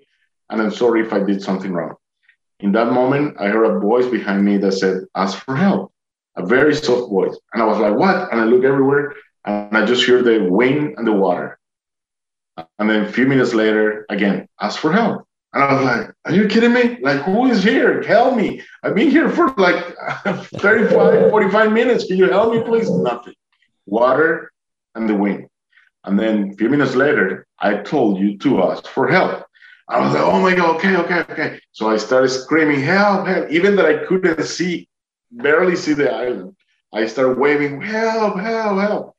and 0.49 0.61
I'm 0.61 0.71
sorry 0.71 1.01
if 1.01 1.11
I 1.11 1.19
did 1.19 1.41
something 1.41 1.73
wrong. 1.73 1.95
In 2.59 2.71
that 2.73 2.91
moment, 2.91 3.37
I 3.39 3.47
heard 3.47 3.65
a 3.65 3.79
voice 3.79 4.07
behind 4.07 4.43
me 4.43 4.57
that 4.57 4.73
said, 4.73 5.05
"Ask 5.15 5.37
for 5.45 5.55
help." 5.55 5.91
A 6.35 6.45
very 6.45 6.75
soft 6.75 7.09
voice, 7.09 7.37
and 7.53 7.61
I 7.63 7.65
was 7.65 7.79
like, 7.79 7.95
"What?" 7.95 8.31
And 8.31 8.41
I 8.41 8.45
look 8.45 8.63
everywhere, 8.63 9.13
and 9.45 9.75
I 9.77 9.85
just 9.85 10.05
hear 10.05 10.21
the 10.21 10.47
wind 10.49 10.95
and 10.97 11.07
the 11.07 11.13
water. 11.13 11.57
And 12.77 12.89
then 12.89 13.05
a 13.05 13.11
few 13.11 13.25
minutes 13.25 13.53
later, 13.53 14.05
again, 14.09 14.47
ask 14.59 14.79
for 14.79 14.91
help. 14.91 15.25
And 15.53 15.63
I 15.63 15.73
was 15.73 15.83
like, 15.83 16.11
Are 16.25 16.33
you 16.33 16.47
kidding 16.47 16.73
me? 16.73 16.97
Like, 17.01 17.21
who 17.21 17.47
is 17.47 17.63
here? 17.63 18.03
Help 18.03 18.35
me. 18.35 18.61
I've 18.83 18.95
been 18.95 19.09
here 19.09 19.29
for 19.29 19.53
like 19.57 19.83
35, 20.25 21.29
45 21.31 21.71
minutes. 21.71 22.05
Can 22.05 22.17
you 22.17 22.29
help 22.29 22.53
me, 22.53 22.61
please? 22.63 22.89
Nothing. 22.89 23.33
Water 23.85 24.51
and 24.95 25.09
the 25.09 25.15
wind. 25.15 25.47
And 26.03 26.19
then 26.19 26.51
a 26.51 26.55
few 26.55 26.69
minutes 26.69 26.95
later, 26.95 27.45
I 27.59 27.75
told 27.77 28.19
you 28.19 28.37
to 28.39 28.63
ask 28.63 28.87
for 28.87 29.07
help. 29.07 29.45
I 29.89 29.99
was 29.99 30.13
like, 30.13 30.23
oh 30.23 30.39
my 30.39 30.55
God, 30.55 30.75
okay, 30.75 30.95
okay, 30.97 31.19
okay. 31.31 31.59
So 31.71 31.89
I 31.89 31.97
started 31.97 32.29
screaming, 32.29 32.81
help, 32.81 33.27
help. 33.27 33.49
Even 33.49 33.75
that 33.75 33.85
I 33.85 34.05
couldn't 34.05 34.43
see, 34.43 34.87
barely 35.31 35.75
see 35.75 35.93
the 35.93 36.11
island. 36.13 36.55
I 36.93 37.07
started 37.07 37.39
waving, 37.39 37.81
help, 37.81 38.37
help, 38.37 38.79
help 38.79 39.15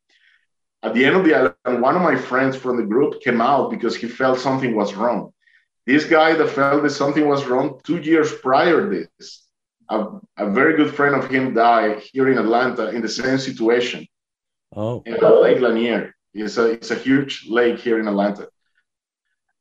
at 0.83 0.95
the 0.95 1.05
end 1.05 1.17
of 1.17 1.25
the 1.25 1.35
island, 1.35 1.83
one 1.83 1.97
of 1.97 2.03
my 2.03 2.17
friends 2.17 2.57
from 2.57 2.77
the 2.77 2.83
group 2.83 3.21
came 3.23 3.41
out 3.41 3.71
because 3.71 3.97
he 3.97 4.09
felt 4.09 4.39
something 4.39 4.75
was 4.75 4.95
wrong. 4.95 5.33
This 5.87 6.05
guy 6.05 6.35
that 6.35 6.51
felt 6.51 6.83
that 6.83 6.91
something 6.91 7.29
was 7.29 7.45
wrong 7.47 7.81
two 7.85 7.99
years 7.99 8.33
prior 8.39 8.89
this, 8.89 9.47
a, 9.89 10.07
a 10.37 10.51
very 10.51 10.77
good 10.77 10.95
friend 10.95 11.15
of 11.15 11.29
him 11.29 11.55
died 11.55 12.01
here 12.01 12.31
in 12.31 12.39
Atlanta 12.39 12.91
in 12.91 13.03
the 13.03 13.09
same 13.09 13.39
situation. 13.39 14.07
Oh, 14.75 15.03
in 15.05 15.15
Lake 15.15 15.61
Lanier. 15.61 16.15
It's 16.33 16.59
a 16.59 16.71
it's 16.71 16.93
a 16.93 16.95
huge 16.95 17.47
lake 17.49 17.81
here 17.81 17.99
in 17.99 18.07
Atlanta. 18.07 18.49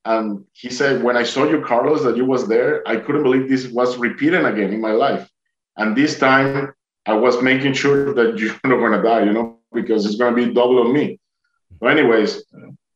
And 0.10 0.44
he 0.54 0.70
said, 0.72 1.04
when 1.04 1.16
I 1.16 1.24
saw 1.24 1.44
you, 1.48 1.62
Carlos, 1.62 2.02
that 2.04 2.18
you 2.18 2.26
was 2.26 2.48
there, 2.48 2.82
I 2.88 2.96
couldn't 2.98 3.22
believe 3.22 3.48
this 3.48 3.68
was 3.68 3.98
repeating 3.98 4.44
again 4.44 4.74
in 4.74 4.82
my 4.82 4.92
life. 4.92 5.30
And 5.78 5.96
this 5.96 6.18
time 6.18 6.74
I 7.06 7.14
was 7.14 7.44
making 7.44 7.74
sure 7.74 8.16
that 8.16 8.40
you're 8.40 8.56
not 8.72 8.80
gonna 8.84 9.04
die, 9.04 9.24
you 9.26 9.34
know, 9.34 9.60
because 9.72 10.08
it's 10.08 10.16
going 10.16 10.36
to 10.36 10.48
be 10.48 10.52
double 10.52 10.80
on 10.80 10.94
me. 10.94 11.20
But 11.80 11.92
anyways, 11.98 12.44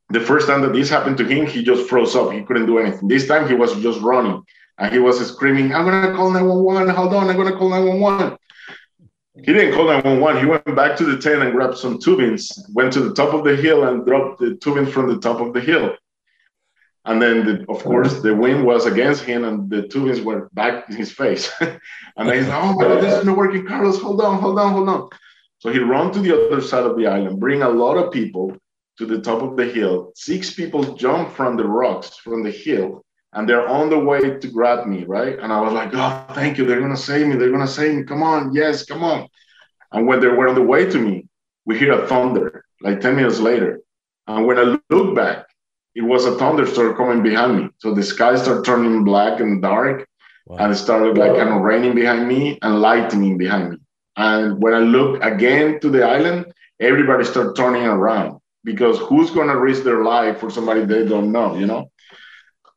the 0.10 0.20
first 0.20 0.48
time 0.48 0.62
that 0.62 0.74
this 0.74 0.89
happened 0.89 1.17
to 1.20 1.25
him, 1.25 1.46
he 1.46 1.63
just 1.63 1.88
froze 1.88 2.15
up. 2.15 2.32
He 2.32 2.41
couldn't 2.41 2.65
do 2.65 2.79
anything. 2.79 3.08
This 3.08 3.27
time 3.27 3.48
he 3.48 3.53
was 3.53 3.79
just 3.82 4.00
running 4.01 4.41
and 4.79 4.91
he 4.91 5.00
was 5.00 5.25
screaming, 5.27 5.74
I'm 5.74 5.86
going 5.86 6.01
to 6.01 6.15
call 6.15 6.32
911. 6.32 6.96
Hold 6.96 7.13
on, 7.13 7.29
I'm 7.29 7.36
going 7.36 7.51
to 7.51 7.58
call 7.58 7.70
911. 7.70 8.38
He 9.36 9.53
didn't 9.53 9.75
call 9.75 9.86
911. 9.86 10.41
He 10.41 10.50
went 10.50 10.75
back 10.75 10.98
to 10.98 11.05
the 11.05 11.17
tent 11.17 11.43
and 11.43 11.53
grabbed 11.53 11.77
some 11.77 12.00
tubings, 12.00 12.51
went 12.74 12.91
to 12.93 13.01
the 13.01 13.13
top 13.13 13.34
of 13.34 13.43
the 13.43 13.55
hill 13.55 13.84
and 13.88 14.05
dropped 14.05 14.39
the 14.39 14.55
tubing 14.55 14.88
from 14.88 15.10
the 15.10 15.20
top 15.20 15.39
of 15.41 15.53
the 15.53 15.62
hill. 15.62 15.96
And 17.05 17.22
then, 17.22 17.45
the, 17.45 17.65
of 17.69 17.83
course, 17.83 18.22
the 18.22 18.33
wind 18.33 18.65
was 18.65 18.86
against 18.86 19.24
him 19.24 19.43
and 19.43 19.69
the 19.69 19.83
tubings 19.83 20.24
were 20.24 20.50
back 20.53 20.89
in 20.89 20.95
his 20.95 21.12
face. 21.12 21.51
and 21.60 21.79
then 22.17 22.38
he's 22.38 22.48
like, 22.48 22.63
oh 22.63 22.74
my 22.74 22.83
God, 22.83 23.03
this 23.03 23.19
is 23.19 23.25
not 23.25 23.36
working. 23.36 23.65
Carlos, 23.65 24.01
hold 24.01 24.22
on, 24.22 24.39
hold 24.39 24.57
on, 24.57 24.72
hold 24.72 24.89
on. 24.89 25.10
So 25.60 25.69
he 25.69 25.79
ran 25.79 26.12
to 26.13 26.19
the 26.19 26.48
other 26.48 26.62
side 26.62 26.83
of 26.83 26.98
the 26.98 27.07
island, 27.07 27.39
bring 27.39 27.62
a 27.62 27.69
lot 27.69 27.98
of 27.98 28.12
people 28.12 28.55
to 28.98 29.05
the 29.05 29.22
top 29.22 29.41
of 29.41 29.57
the 29.57 29.65
hill. 29.65 30.12
Six 30.15 30.53
people 30.53 30.95
jump 30.95 31.31
from 31.33 31.57
the 31.57 31.67
rocks 31.67 32.17
from 32.17 32.43
the 32.43 32.51
hill, 32.51 33.03
and 33.33 33.50
they're 33.50 33.67
on 33.67 33.89
the 33.89 34.00
way 34.00 34.38
to 34.39 34.48
grab 34.48 34.88
me, 34.88 35.03
right? 35.03 35.38
And 35.39 35.51
I 35.51 35.60
was 35.62 35.74
like, 35.74 35.89
oh, 35.93 36.25
thank 36.33 36.57
you. 36.57 36.65
They're 36.65 36.81
gonna 36.81 36.95
save 36.95 37.27
me. 37.27 37.36
They're 37.36 37.51
gonna 37.51 37.67
save 37.67 37.95
me. 37.95 38.03
Come 38.03 38.24
on, 38.24 38.53
yes, 38.53 38.86
come 38.86 39.03
on. 39.03 39.27
And 39.91 40.07
when 40.07 40.19
they 40.19 40.27
were 40.27 40.48
on 40.48 40.55
the 40.55 40.62
way 40.62 40.86
to 40.86 41.00
me, 41.00 41.27
we 41.65 41.77
hear 41.77 41.93
a 41.93 42.07
thunder 42.07 42.65
like 42.81 43.00
10 43.00 43.15
minutes 43.15 43.39
later. 43.39 43.79
And 44.27 44.45
when 44.45 44.60
I 44.60 44.77
look 44.89 45.15
back, 45.15 45.45
it 45.96 46.02
was 46.02 46.26
a 46.26 46.36
thunderstorm 46.38 46.96
coming 46.96 47.22
behind 47.22 47.58
me. 47.58 47.70
So 47.78 47.94
the 47.94 48.04
sky 48.04 48.36
started 48.36 48.66
turning 48.66 49.04
black 49.04 49.40
and 49.40 49.62
dark, 49.62 50.08
wow. 50.48 50.58
and 50.58 50.72
it 50.72 50.76
started 50.76 51.18
like 51.18 51.36
kind 51.36 51.50
of 51.50 51.62
raining 51.62 51.96
behind 51.96 52.28
me 52.28 52.58
and 52.62 52.82
lightning 52.82 53.38
behind 53.38 53.72
me. 53.72 53.78
And 54.16 54.62
when 54.62 54.74
I 54.74 54.80
look 54.80 55.24
again 55.24 55.80
to 55.82 55.90
the 55.90 56.04
island, 56.04 56.52
everybody 56.80 57.24
started 57.24 57.56
turning 57.56 57.84
around 57.84 58.40
because 58.64 59.00
who's 59.00 59.32
going 59.32 59.48
to 59.48 59.60
risk 59.60 59.84
their 59.84 60.04
life 60.04 60.40
for 60.40 60.50
somebody 60.50 60.86
they 60.86 61.06
don't 61.06 61.32
know, 61.32 61.56
you 61.56 61.66
know? 61.66 61.92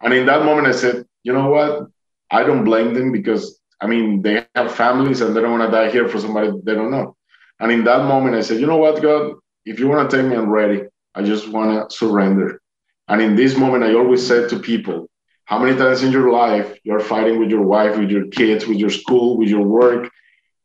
And 0.00 0.12
in 0.12 0.26
that 0.26 0.44
moment, 0.44 0.66
I 0.66 0.72
said, 0.72 1.04
you 1.22 1.32
know 1.32 1.48
what? 1.48 1.88
I 2.30 2.42
don't 2.42 2.64
blame 2.64 2.94
them 2.94 3.12
because, 3.12 3.60
I 3.80 3.86
mean, 3.86 4.22
they 4.22 4.46
have 4.54 4.74
families 4.74 5.20
and 5.20 5.34
they 5.34 5.40
don't 5.40 5.58
want 5.58 5.70
to 5.70 5.76
die 5.76 5.90
here 5.90 6.08
for 6.08 6.18
somebody 6.18 6.50
they 6.64 6.74
don't 6.74 6.90
know. 6.90 7.16
And 7.60 7.72
in 7.72 7.84
that 7.84 8.04
moment, 8.06 8.36
I 8.36 8.42
said, 8.42 8.60
you 8.60 8.66
know 8.66 8.76
what, 8.76 9.02
God? 9.02 9.34
If 9.64 9.78
you 9.78 9.88
want 9.88 10.10
to 10.10 10.16
take 10.16 10.26
me, 10.26 10.36
I'm 10.36 10.50
ready. 10.50 10.82
I 11.14 11.22
just 11.22 11.48
want 11.48 11.90
to 11.90 11.96
surrender. 11.96 12.60
And 13.08 13.20
in 13.22 13.36
this 13.36 13.56
moment, 13.56 13.84
I 13.84 13.94
always 13.94 14.26
said 14.26 14.50
to 14.50 14.58
people, 14.58 15.08
how 15.44 15.58
many 15.60 15.76
times 15.76 16.02
in 16.02 16.10
your 16.10 16.32
life 16.32 16.76
you're 16.82 17.00
fighting 17.00 17.38
with 17.38 17.50
your 17.50 17.62
wife, 17.62 17.96
with 17.96 18.10
your 18.10 18.26
kids, 18.26 18.66
with 18.66 18.78
your 18.78 18.90
school, 18.90 19.38
with 19.38 19.48
your 19.48 19.62
work, 19.62 20.10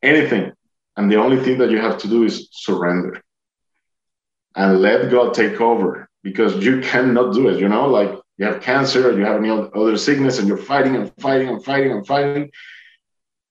anything. 0.02 0.52
And 0.98 1.12
the 1.12 1.18
only 1.18 1.42
thing 1.44 1.60
that 1.60 1.70
you 1.70 1.78
have 1.78 2.00
to 2.00 2.08
do 2.08 2.24
is 2.24 2.50
surrender 2.52 3.22
and 4.56 4.82
let 4.82 5.12
God 5.12 5.34
take 5.34 5.62
over 5.62 6.10
because 6.24 6.56
you 6.66 6.82
cannot 6.82 7.34
do 7.34 7.48
it. 7.50 7.60
You 7.60 7.70
know, 7.70 7.88
like 7.88 8.12
you 8.38 8.46
have 8.46 8.62
cancer 8.62 9.12
you 9.18 9.24
have 9.24 9.38
any 9.38 9.50
other 9.50 9.98
sickness 9.98 10.40
and 10.40 10.48
you're 10.48 10.58
fighting 10.58 10.96
and 10.96 11.14
fighting 11.20 11.50
and 11.50 11.64
fighting 11.64 11.92
and 11.92 12.06
fighting 12.06 12.52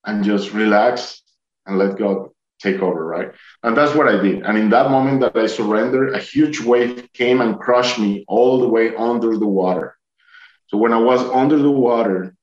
and 0.05 0.23
just 0.23 0.51
relax 0.51 1.21
and 1.65 1.77
let 1.77 1.97
God 1.97 2.29
take 2.61 2.81
over, 2.81 3.05
right? 3.05 3.31
And 3.63 3.75
that's 3.75 3.95
what 3.95 4.07
I 4.07 4.21
did. 4.21 4.43
And 4.43 4.57
in 4.57 4.69
that 4.69 4.91
moment 4.91 5.21
that 5.21 5.35
I 5.35 5.47
surrendered, 5.47 6.13
a 6.13 6.19
huge 6.19 6.61
wave 6.61 7.09
came 7.13 7.41
and 7.41 7.59
crushed 7.59 7.99
me 7.99 8.25
all 8.27 8.59
the 8.59 8.67
way 8.67 8.95
under 8.95 9.37
the 9.37 9.47
water. 9.47 9.97
So 10.67 10.77
when 10.77 10.93
I 10.93 10.99
was 10.99 11.21
under 11.31 11.57
the 11.57 11.71
water, 11.71 12.35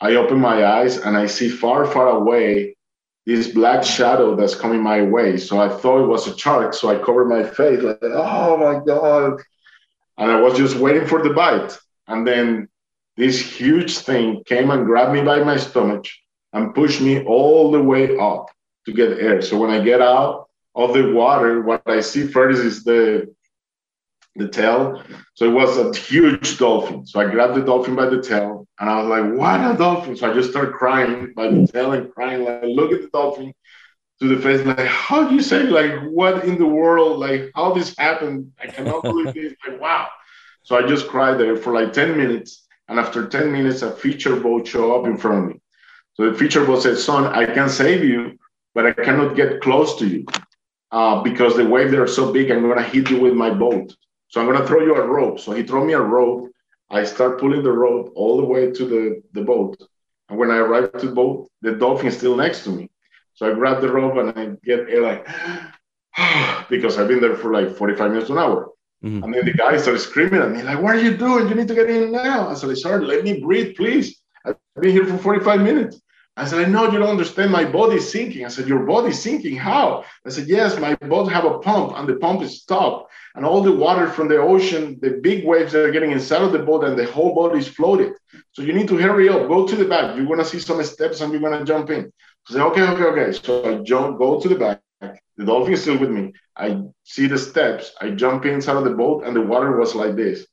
I 0.00 0.14
open 0.16 0.38
my 0.40 0.64
eyes 0.64 0.98
and 0.98 1.16
I 1.16 1.26
see 1.26 1.48
far, 1.48 1.84
far 1.84 2.08
away 2.08 2.76
this 3.24 3.48
black 3.48 3.84
shadow 3.84 4.34
that's 4.34 4.54
coming 4.54 4.82
my 4.82 5.02
way. 5.02 5.36
So 5.36 5.60
I 5.60 5.68
thought 5.68 6.02
it 6.02 6.08
was 6.08 6.26
a 6.26 6.36
shark. 6.36 6.74
So 6.74 6.88
I 6.90 6.98
covered 7.04 7.28
my 7.28 7.44
face, 7.44 7.80
like, 7.82 7.98
oh 8.02 8.56
my 8.56 8.84
God. 8.84 9.40
And 10.18 10.30
I 10.30 10.40
was 10.40 10.56
just 10.56 10.76
waiting 10.76 11.06
for 11.06 11.22
the 11.22 11.30
bite. 11.30 11.78
And 12.08 12.26
then 12.26 12.68
this 13.16 13.38
huge 13.40 13.98
thing 13.98 14.42
came 14.44 14.70
and 14.70 14.86
grabbed 14.86 15.12
me 15.12 15.22
by 15.22 15.42
my 15.44 15.56
stomach 15.56 16.06
and 16.52 16.74
pushed 16.74 17.00
me 17.00 17.24
all 17.24 17.70
the 17.70 17.82
way 17.82 18.16
up 18.18 18.50
to 18.86 18.92
get 18.92 19.18
air. 19.18 19.42
So 19.42 19.58
when 19.58 19.70
I 19.70 19.82
get 19.82 20.00
out 20.00 20.48
of 20.74 20.94
the 20.94 21.12
water, 21.12 21.62
what 21.62 21.82
I 21.86 22.00
see 22.00 22.26
first 22.26 22.60
is 22.60 22.84
the 22.84 23.32
the 24.36 24.48
tail. 24.48 25.02
So 25.34 25.44
it 25.46 25.52
was 25.52 25.76
a 25.76 25.98
huge 25.98 26.58
dolphin. 26.58 27.06
So 27.06 27.20
I 27.20 27.30
grabbed 27.30 27.54
the 27.54 27.62
dolphin 27.62 27.94
by 27.94 28.06
the 28.06 28.22
tail 28.22 28.66
and 28.80 28.88
I 28.88 29.02
was 29.02 29.08
like, 29.08 29.38
what 29.38 29.74
a 29.74 29.76
dolphin. 29.76 30.16
So 30.16 30.30
I 30.30 30.34
just 30.34 30.50
started 30.50 30.74
crying 30.74 31.32
by 31.36 31.48
the 31.48 31.66
tail 31.66 31.92
and 31.92 32.10
crying, 32.12 32.44
like, 32.44 32.62
look 32.64 32.92
at 32.92 33.02
the 33.02 33.08
dolphin 33.08 33.52
to 34.20 34.28
the 34.28 34.40
face, 34.40 34.64
like, 34.64 34.86
how 34.86 35.28
do 35.28 35.34
you 35.34 35.42
say, 35.42 35.64
like, 35.64 35.92
what 36.04 36.44
in 36.44 36.56
the 36.58 36.66
world, 36.66 37.18
like, 37.18 37.50
how 37.54 37.74
this 37.74 37.94
happened? 37.98 38.52
I 38.60 38.68
cannot 38.68 39.02
believe 39.02 39.34
this. 39.34 39.54
Like, 39.68 39.80
wow. 39.80 40.08
So 40.62 40.76
I 40.76 40.86
just 40.86 41.08
cried 41.08 41.38
there 41.38 41.56
for 41.56 41.74
like 41.74 41.92
10 41.92 42.16
minutes. 42.16 42.66
And 42.88 42.98
after 42.98 43.26
10 43.26 43.52
minutes, 43.52 43.82
a 43.82 43.90
feature 43.90 44.36
boat 44.36 44.66
showed 44.66 44.98
up 44.98 45.06
in 45.06 45.16
front 45.16 45.44
of 45.44 45.50
me. 45.50 45.60
So 46.14 46.30
the 46.30 46.38
feature 46.38 46.64
boat 46.64 46.82
said, 46.82 46.98
son, 46.98 47.26
I 47.26 47.46
can 47.46 47.68
save 47.68 48.04
you, 48.04 48.38
but 48.74 48.86
I 48.86 48.92
cannot 48.92 49.36
get 49.36 49.60
close 49.60 49.98
to 49.98 50.06
you 50.06 50.26
uh, 50.90 51.22
because 51.22 51.56
the 51.56 51.66
waves 51.66 51.94
are 51.94 52.06
so 52.06 52.32
big, 52.32 52.50
I'm 52.50 52.62
going 52.62 52.76
to 52.76 52.82
hit 52.82 53.10
you 53.10 53.20
with 53.20 53.34
my 53.34 53.50
boat. 53.50 53.94
So 54.32 54.40
I'm 54.40 54.50
gonna 54.50 54.66
throw 54.66 54.80
you 54.80 54.94
a 54.96 55.06
rope. 55.06 55.40
So 55.40 55.52
he 55.52 55.62
threw 55.62 55.84
me 55.84 55.92
a 55.92 56.00
rope. 56.00 56.50
I 56.88 57.04
start 57.04 57.38
pulling 57.38 57.62
the 57.62 57.70
rope 57.70 58.12
all 58.14 58.38
the 58.38 58.46
way 58.46 58.70
to 58.70 58.84
the, 58.86 59.22
the 59.32 59.42
boat. 59.42 59.76
And 60.30 60.38
when 60.38 60.50
I 60.50 60.56
arrive 60.56 60.92
to 60.92 61.06
the 61.06 61.14
boat, 61.14 61.50
the 61.60 61.72
dolphin 61.72 62.06
is 62.06 62.16
still 62.16 62.34
next 62.34 62.64
to 62.64 62.70
me. 62.70 62.88
So 63.34 63.50
I 63.50 63.52
grab 63.52 63.82
the 63.82 63.92
rope 63.92 64.16
and 64.16 64.30
I 64.30 64.56
get 64.64 64.88
air 64.88 65.02
like 65.02 65.26
because 66.70 66.98
I've 66.98 67.08
been 67.08 67.20
there 67.20 67.36
for 67.36 67.52
like 67.52 67.76
45 67.76 68.10
minutes 68.10 68.28
to 68.28 68.32
an 68.32 68.38
hour. 68.38 68.70
Mm-hmm. 69.04 69.22
And 69.22 69.34
then 69.34 69.44
the 69.44 69.52
guy 69.52 69.76
started 69.76 69.98
screaming 69.98 70.40
at 70.40 70.50
me, 70.50 70.62
like, 70.62 70.80
what 70.80 70.94
are 70.96 71.00
you 71.02 71.14
doing? 71.14 71.48
You 71.48 71.54
need 71.54 71.68
to 71.68 71.74
get 71.74 71.90
in 71.90 72.10
now. 72.10 72.48
I 72.48 72.54
said, 72.54 72.74
sorry, 72.78 73.04
let 73.04 73.24
me 73.24 73.38
breathe, 73.38 73.76
please. 73.76 74.22
I've 74.46 74.56
been 74.80 74.92
here 74.92 75.04
for 75.04 75.18
45 75.18 75.60
minutes. 75.60 76.00
I 76.36 76.46
said, 76.46 76.66
I 76.66 76.68
know 76.70 76.90
you 76.90 76.98
don't 76.98 77.10
understand. 77.10 77.52
My 77.52 77.64
body's 77.64 78.10
sinking. 78.10 78.44
I 78.44 78.48
said, 78.48 78.66
Your 78.66 78.86
body's 78.86 79.22
sinking. 79.22 79.56
How? 79.56 80.04
I 80.26 80.30
said, 80.30 80.48
Yes, 80.48 80.78
my 80.78 80.94
boat 80.94 81.30
have 81.30 81.44
a 81.44 81.58
pump 81.58 81.92
and 81.96 82.08
the 82.08 82.16
pump 82.16 82.42
is 82.42 82.62
stopped 82.62 83.12
and 83.34 83.44
all 83.46 83.62
the 83.62 83.72
water 83.72 84.08
from 84.08 84.28
the 84.28 84.38
ocean, 84.38 84.98
the 85.00 85.10
big 85.10 85.44
waves 85.44 85.72
that 85.72 85.84
are 85.84 85.90
getting 85.90 86.12
inside 86.12 86.42
of 86.42 86.52
the 86.52 86.58
boat, 86.58 86.84
and 86.84 86.98
the 86.98 87.06
whole 87.06 87.34
boat 87.34 87.56
is 87.56 87.68
floated. 87.68 88.12
So 88.52 88.62
you 88.62 88.72
need 88.72 88.88
to 88.88 88.96
hurry 88.98 89.28
up, 89.28 89.48
go 89.48 89.66
to 89.66 89.76
the 89.76 89.86
back. 89.86 90.16
You're 90.16 90.26
gonna 90.26 90.44
see 90.44 90.58
some 90.58 90.82
steps, 90.84 91.20
and 91.20 91.32
you're 91.32 91.40
gonna 91.40 91.64
jump 91.64 91.90
in. 91.90 92.12
I 92.48 92.52
said, 92.52 92.62
okay, 92.62 92.82
okay, 92.82 93.04
okay. 93.04 93.32
So 93.32 93.78
I 93.78 93.82
jump, 93.82 94.18
go 94.18 94.40
to 94.40 94.48
the 94.48 94.54
back. 94.54 94.80
The 95.36 95.44
dolphin 95.46 95.72
is 95.72 95.82
still 95.82 95.98
with 95.98 96.10
me. 96.10 96.32
I 96.56 96.82
see 97.04 97.26
the 97.26 97.38
steps. 97.38 97.92
I 98.00 98.10
jump 98.10 98.44
inside 98.44 98.76
of 98.76 98.84
the 98.84 98.90
boat, 98.90 99.24
and 99.24 99.34
the 99.34 99.40
water 99.40 99.76
was 99.78 99.94
like 99.94 100.14
this. 100.14 100.46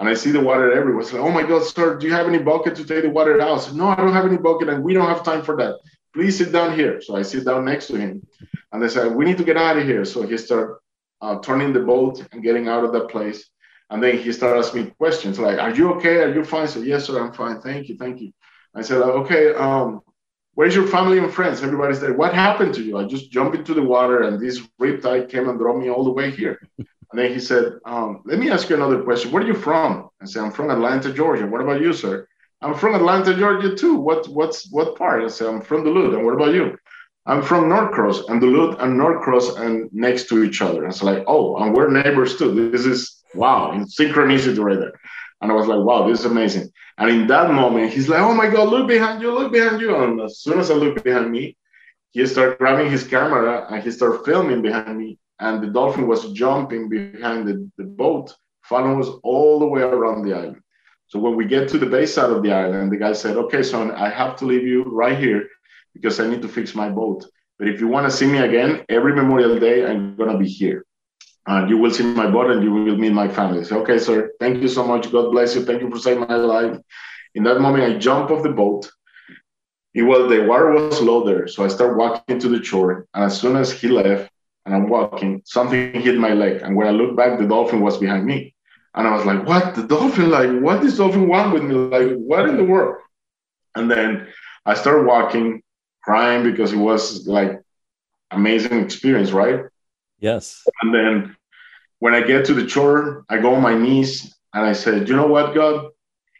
And 0.00 0.08
I 0.08 0.14
see 0.14 0.32
the 0.32 0.40
water 0.40 0.72
everywhere. 0.72 1.02
It's 1.02 1.12
like, 1.12 1.22
oh 1.22 1.30
my 1.30 1.46
God, 1.46 1.62
sir, 1.62 1.98
do 1.98 2.06
you 2.06 2.12
have 2.14 2.26
any 2.26 2.38
bucket 2.38 2.74
to 2.76 2.84
take 2.84 3.02
the 3.04 3.10
water 3.10 3.40
out? 3.40 3.58
I 3.58 3.60
said, 3.60 3.76
no, 3.76 3.86
I 3.88 3.96
don't 3.96 4.14
have 4.14 4.24
any 4.24 4.38
bucket, 4.38 4.70
and 4.70 4.82
we 4.82 4.94
don't 4.94 5.06
have 5.06 5.22
time 5.22 5.42
for 5.42 5.56
that. 5.58 5.74
Please 6.14 6.38
sit 6.38 6.50
down 6.50 6.74
here. 6.74 7.00
So 7.02 7.16
I 7.16 7.22
sit 7.22 7.44
down 7.44 7.66
next 7.66 7.86
to 7.88 7.96
him. 7.96 8.26
And 8.72 8.82
they 8.82 8.88
said, 8.88 9.14
we 9.14 9.26
need 9.26 9.38
to 9.38 9.44
get 9.44 9.58
out 9.58 9.76
of 9.76 9.84
here. 9.84 10.04
So 10.06 10.22
he 10.22 10.36
started 10.38 10.76
uh, 11.20 11.38
turning 11.40 11.72
the 11.72 11.80
boat 11.80 12.26
and 12.32 12.42
getting 12.42 12.66
out 12.66 12.82
of 12.82 12.92
that 12.94 13.08
place. 13.08 13.50
And 13.90 14.02
then 14.02 14.18
he 14.18 14.32
started 14.32 14.60
asking 14.60 14.84
me 14.84 14.90
questions 14.92 15.38
like, 15.38 15.58
"Are 15.58 15.74
you 15.74 15.92
okay? 15.94 16.22
Are 16.22 16.32
you 16.32 16.44
fine?" 16.44 16.68
Said, 16.68 16.84
"Yes, 16.84 17.06
sir, 17.06 17.20
I'm 17.20 17.32
fine. 17.32 17.60
Thank 17.60 17.88
you, 17.88 17.96
thank 17.96 18.20
you." 18.20 18.30
I 18.72 18.82
said, 18.82 19.02
"Okay, 19.02 19.52
um, 19.54 20.00
where's 20.54 20.76
your 20.76 20.86
family 20.86 21.18
and 21.18 21.32
friends? 21.32 21.60
Everybody's 21.60 22.00
there. 22.00 22.14
What 22.14 22.32
happened 22.32 22.72
to 22.74 22.82
you?" 22.82 22.98
I 22.98 23.04
just 23.04 23.32
jumped 23.32 23.56
into 23.56 23.74
the 23.74 23.82
water, 23.82 24.22
and 24.22 24.38
this 24.38 24.60
riptide 24.80 25.28
came 25.28 25.48
and 25.48 25.58
drove 25.58 25.76
me 25.82 25.90
all 25.90 26.04
the 26.04 26.12
way 26.12 26.30
here. 26.30 26.56
And 27.10 27.20
then 27.20 27.32
he 27.32 27.40
said, 27.40 27.78
um, 27.84 28.22
"Let 28.24 28.38
me 28.38 28.50
ask 28.50 28.68
you 28.68 28.76
another 28.76 29.02
question. 29.02 29.32
Where 29.32 29.42
are 29.42 29.46
you 29.46 29.54
from?" 29.54 30.10
I 30.22 30.26
said, 30.26 30.42
"I'm 30.42 30.52
from 30.52 30.70
Atlanta, 30.70 31.12
Georgia. 31.12 31.46
What 31.46 31.60
about 31.60 31.80
you, 31.80 31.92
sir?" 31.92 32.26
"I'm 32.62 32.74
from 32.74 32.94
Atlanta, 32.94 33.34
Georgia 33.34 33.74
too. 33.74 33.96
What 33.96 34.28
what's 34.28 34.70
what 34.70 34.96
part?" 34.96 35.24
I 35.24 35.28
said, 35.28 35.48
"I'm 35.48 35.60
from 35.60 35.84
Duluth. 35.84 36.14
And 36.14 36.24
what 36.24 36.34
about 36.34 36.54
you?" 36.54 36.76
I'm 37.26 37.42
from 37.42 37.68
Norcross 37.68 38.28
and 38.28 38.40
Duluth 38.40 38.80
and 38.80 38.96
Norcross 38.96 39.56
and 39.56 39.92
next 39.92 40.28
to 40.28 40.42
each 40.42 40.62
other. 40.62 40.84
And 40.84 40.92
it's 40.92 41.02
like, 41.02 41.22
oh, 41.26 41.56
and 41.58 41.74
we're 41.74 41.90
neighbors 41.90 42.36
too. 42.36 42.70
This 42.70 42.86
is 42.86 43.22
wow, 43.34 43.72
synchronicity 43.84 44.58
right 44.58 44.78
there. 44.78 44.98
And 45.40 45.52
I 45.52 45.54
was 45.54 45.66
like, 45.66 45.80
wow, 45.80 46.08
this 46.08 46.20
is 46.20 46.24
amazing. 46.24 46.70
And 46.98 47.10
in 47.10 47.26
that 47.28 47.52
moment, 47.52 47.92
he's 47.92 48.08
like, 48.08 48.20
oh 48.20 48.34
my 48.34 48.48
God, 48.48 48.68
look 48.68 48.88
behind 48.88 49.22
you, 49.22 49.32
look 49.32 49.52
behind 49.52 49.80
you. 49.80 49.94
And 49.96 50.20
as 50.20 50.40
soon 50.40 50.58
as 50.58 50.70
I 50.70 50.74
look 50.74 51.02
behind 51.04 51.30
me, 51.30 51.56
he 52.10 52.26
started 52.26 52.58
grabbing 52.58 52.90
his 52.90 53.06
camera 53.06 53.66
and 53.70 53.82
he 53.82 53.90
started 53.90 54.24
filming 54.24 54.62
behind 54.62 54.98
me. 54.98 55.18
And 55.40 55.62
the 55.62 55.68
dolphin 55.68 56.06
was 56.06 56.32
jumping 56.32 56.88
behind 56.88 57.48
the, 57.48 57.70
the 57.78 57.84
boat, 57.84 58.34
following 58.62 59.00
us 59.00 59.08
all 59.22 59.58
the 59.58 59.66
way 59.66 59.80
around 59.80 60.22
the 60.22 60.34
island. 60.34 60.60
So 61.08 61.18
when 61.18 61.34
we 61.34 61.46
get 61.46 61.68
to 61.70 61.78
the 61.78 61.86
base 61.86 62.14
side 62.14 62.30
of 62.30 62.42
the 62.42 62.52
island, 62.52 62.92
the 62.92 62.96
guy 62.96 63.12
said, 63.14 63.36
okay, 63.36 63.62
son, 63.62 63.90
I 63.90 64.10
have 64.10 64.36
to 64.36 64.44
leave 64.44 64.64
you 64.64 64.84
right 64.84 65.18
here 65.18 65.48
because 65.94 66.20
I 66.20 66.28
need 66.28 66.42
to 66.42 66.48
fix 66.48 66.74
my 66.74 66.88
boat. 66.88 67.26
But 67.58 67.68
if 67.68 67.80
you 67.80 67.88
want 67.88 68.08
to 68.08 68.16
see 68.16 68.26
me 68.26 68.38
again, 68.38 68.84
every 68.88 69.14
Memorial 69.14 69.58
Day, 69.58 69.84
I'm 69.84 70.14
going 70.16 70.30
to 70.30 70.38
be 70.38 70.48
here. 70.48 70.84
And 71.46 71.68
you 71.68 71.78
will 71.78 71.90
see 71.90 72.04
my 72.04 72.30
boat 72.30 72.50
and 72.50 72.62
you 72.62 72.72
will 72.72 72.96
meet 72.96 73.12
my 73.12 73.26
family. 73.26 73.64
Okay, 73.70 73.98
sir, 73.98 74.30
thank 74.38 74.62
you 74.62 74.68
so 74.68 74.86
much. 74.86 75.10
God 75.10 75.32
bless 75.32 75.54
you. 75.54 75.64
Thank 75.64 75.82
you 75.82 75.90
for 75.90 75.98
saving 75.98 76.28
my 76.28 76.36
life. 76.36 76.78
In 77.34 77.42
that 77.44 77.60
moment, 77.60 77.84
I 77.84 77.98
jump 77.98 78.30
off 78.30 78.42
the 78.42 78.50
boat. 78.50 78.90
It 79.94 80.02
was 80.02 80.30
the 80.30 80.44
water 80.46 80.70
was 80.70 81.00
low 81.00 81.24
there, 81.24 81.48
so 81.48 81.64
I 81.64 81.68
start 81.68 81.96
walking 81.96 82.38
to 82.38 82.48
the 82.48 82.62
shore. 82.62 83.08
And 83.14 83.24
as 83.24 83.40
soon 83.40 83.56
as 83.56 83.72
he 83.72 83.88
left, 83.88 84.29
and 84.66 84.74
I'm 84.74 84.88
walking, 84.88 85.42
something 85.44 85.92
hit 86.00 86.18
my 86.18 86.32
leg. 86.32 86.62
And 86.62 86.76
when 86.76 86.86
I 86.86 86.90
look 86.90 87.16
back, 87.16 87.38
the 87.38 87.46
dolphin 87.46 87.80
was 87.80 87.98
behind 87.98 88.26
me. 88.26 88.54
And 88.94 89.06
I 89.06 89.14
was 89.14 89.24
like, 89.24 89.46
what? 89.46 89.74
The 89.74 89.84
dolphin? 89.84 90.30
Like, 90.30 90.50
what 90.60 90.82
does 90.82 90.98
dolphin 90.98 91.28
want 91.28 91.52
with 91.52 91.62
me? 91.62 91.74
Like, 91.74 92.16
what 92.16 92.48
in 92.48 92.56
the 92.56 92.64
world? 92.64 92.96
And 93.74 93.90
then 93.90 94.26
I 94.66 94.74
start 94.74 95.06
walking 95.06 95.62
crying 96.02 96.42
because 96.42 96.72
it 96.72 96.76
was 96.76 97.26
like 97.26 97.60
amazing 98.30 98.80
experience, 98.80 99.30
right? 99.30 99.64
Yes. 100.18 100.62
And 100.82 100.94
then 100.94 101.36
when 102.00 102.14
I 102.14 102.22
get 102.22 102.44
to 102.46 102.54
the 102.54 102.68
shore, 102.68 103.24
I 103.28 103.38
go 103.38 103.54
on 103.54 103.62
my 103.62 103.76
knees 103.76 104.34
and 104.54 104.64
I 104.64 104.72
said, 104.72 105.08
you 105.08 105.16
know 105.16 105.26
what, 105.26 105.54
God? 105.54 105.90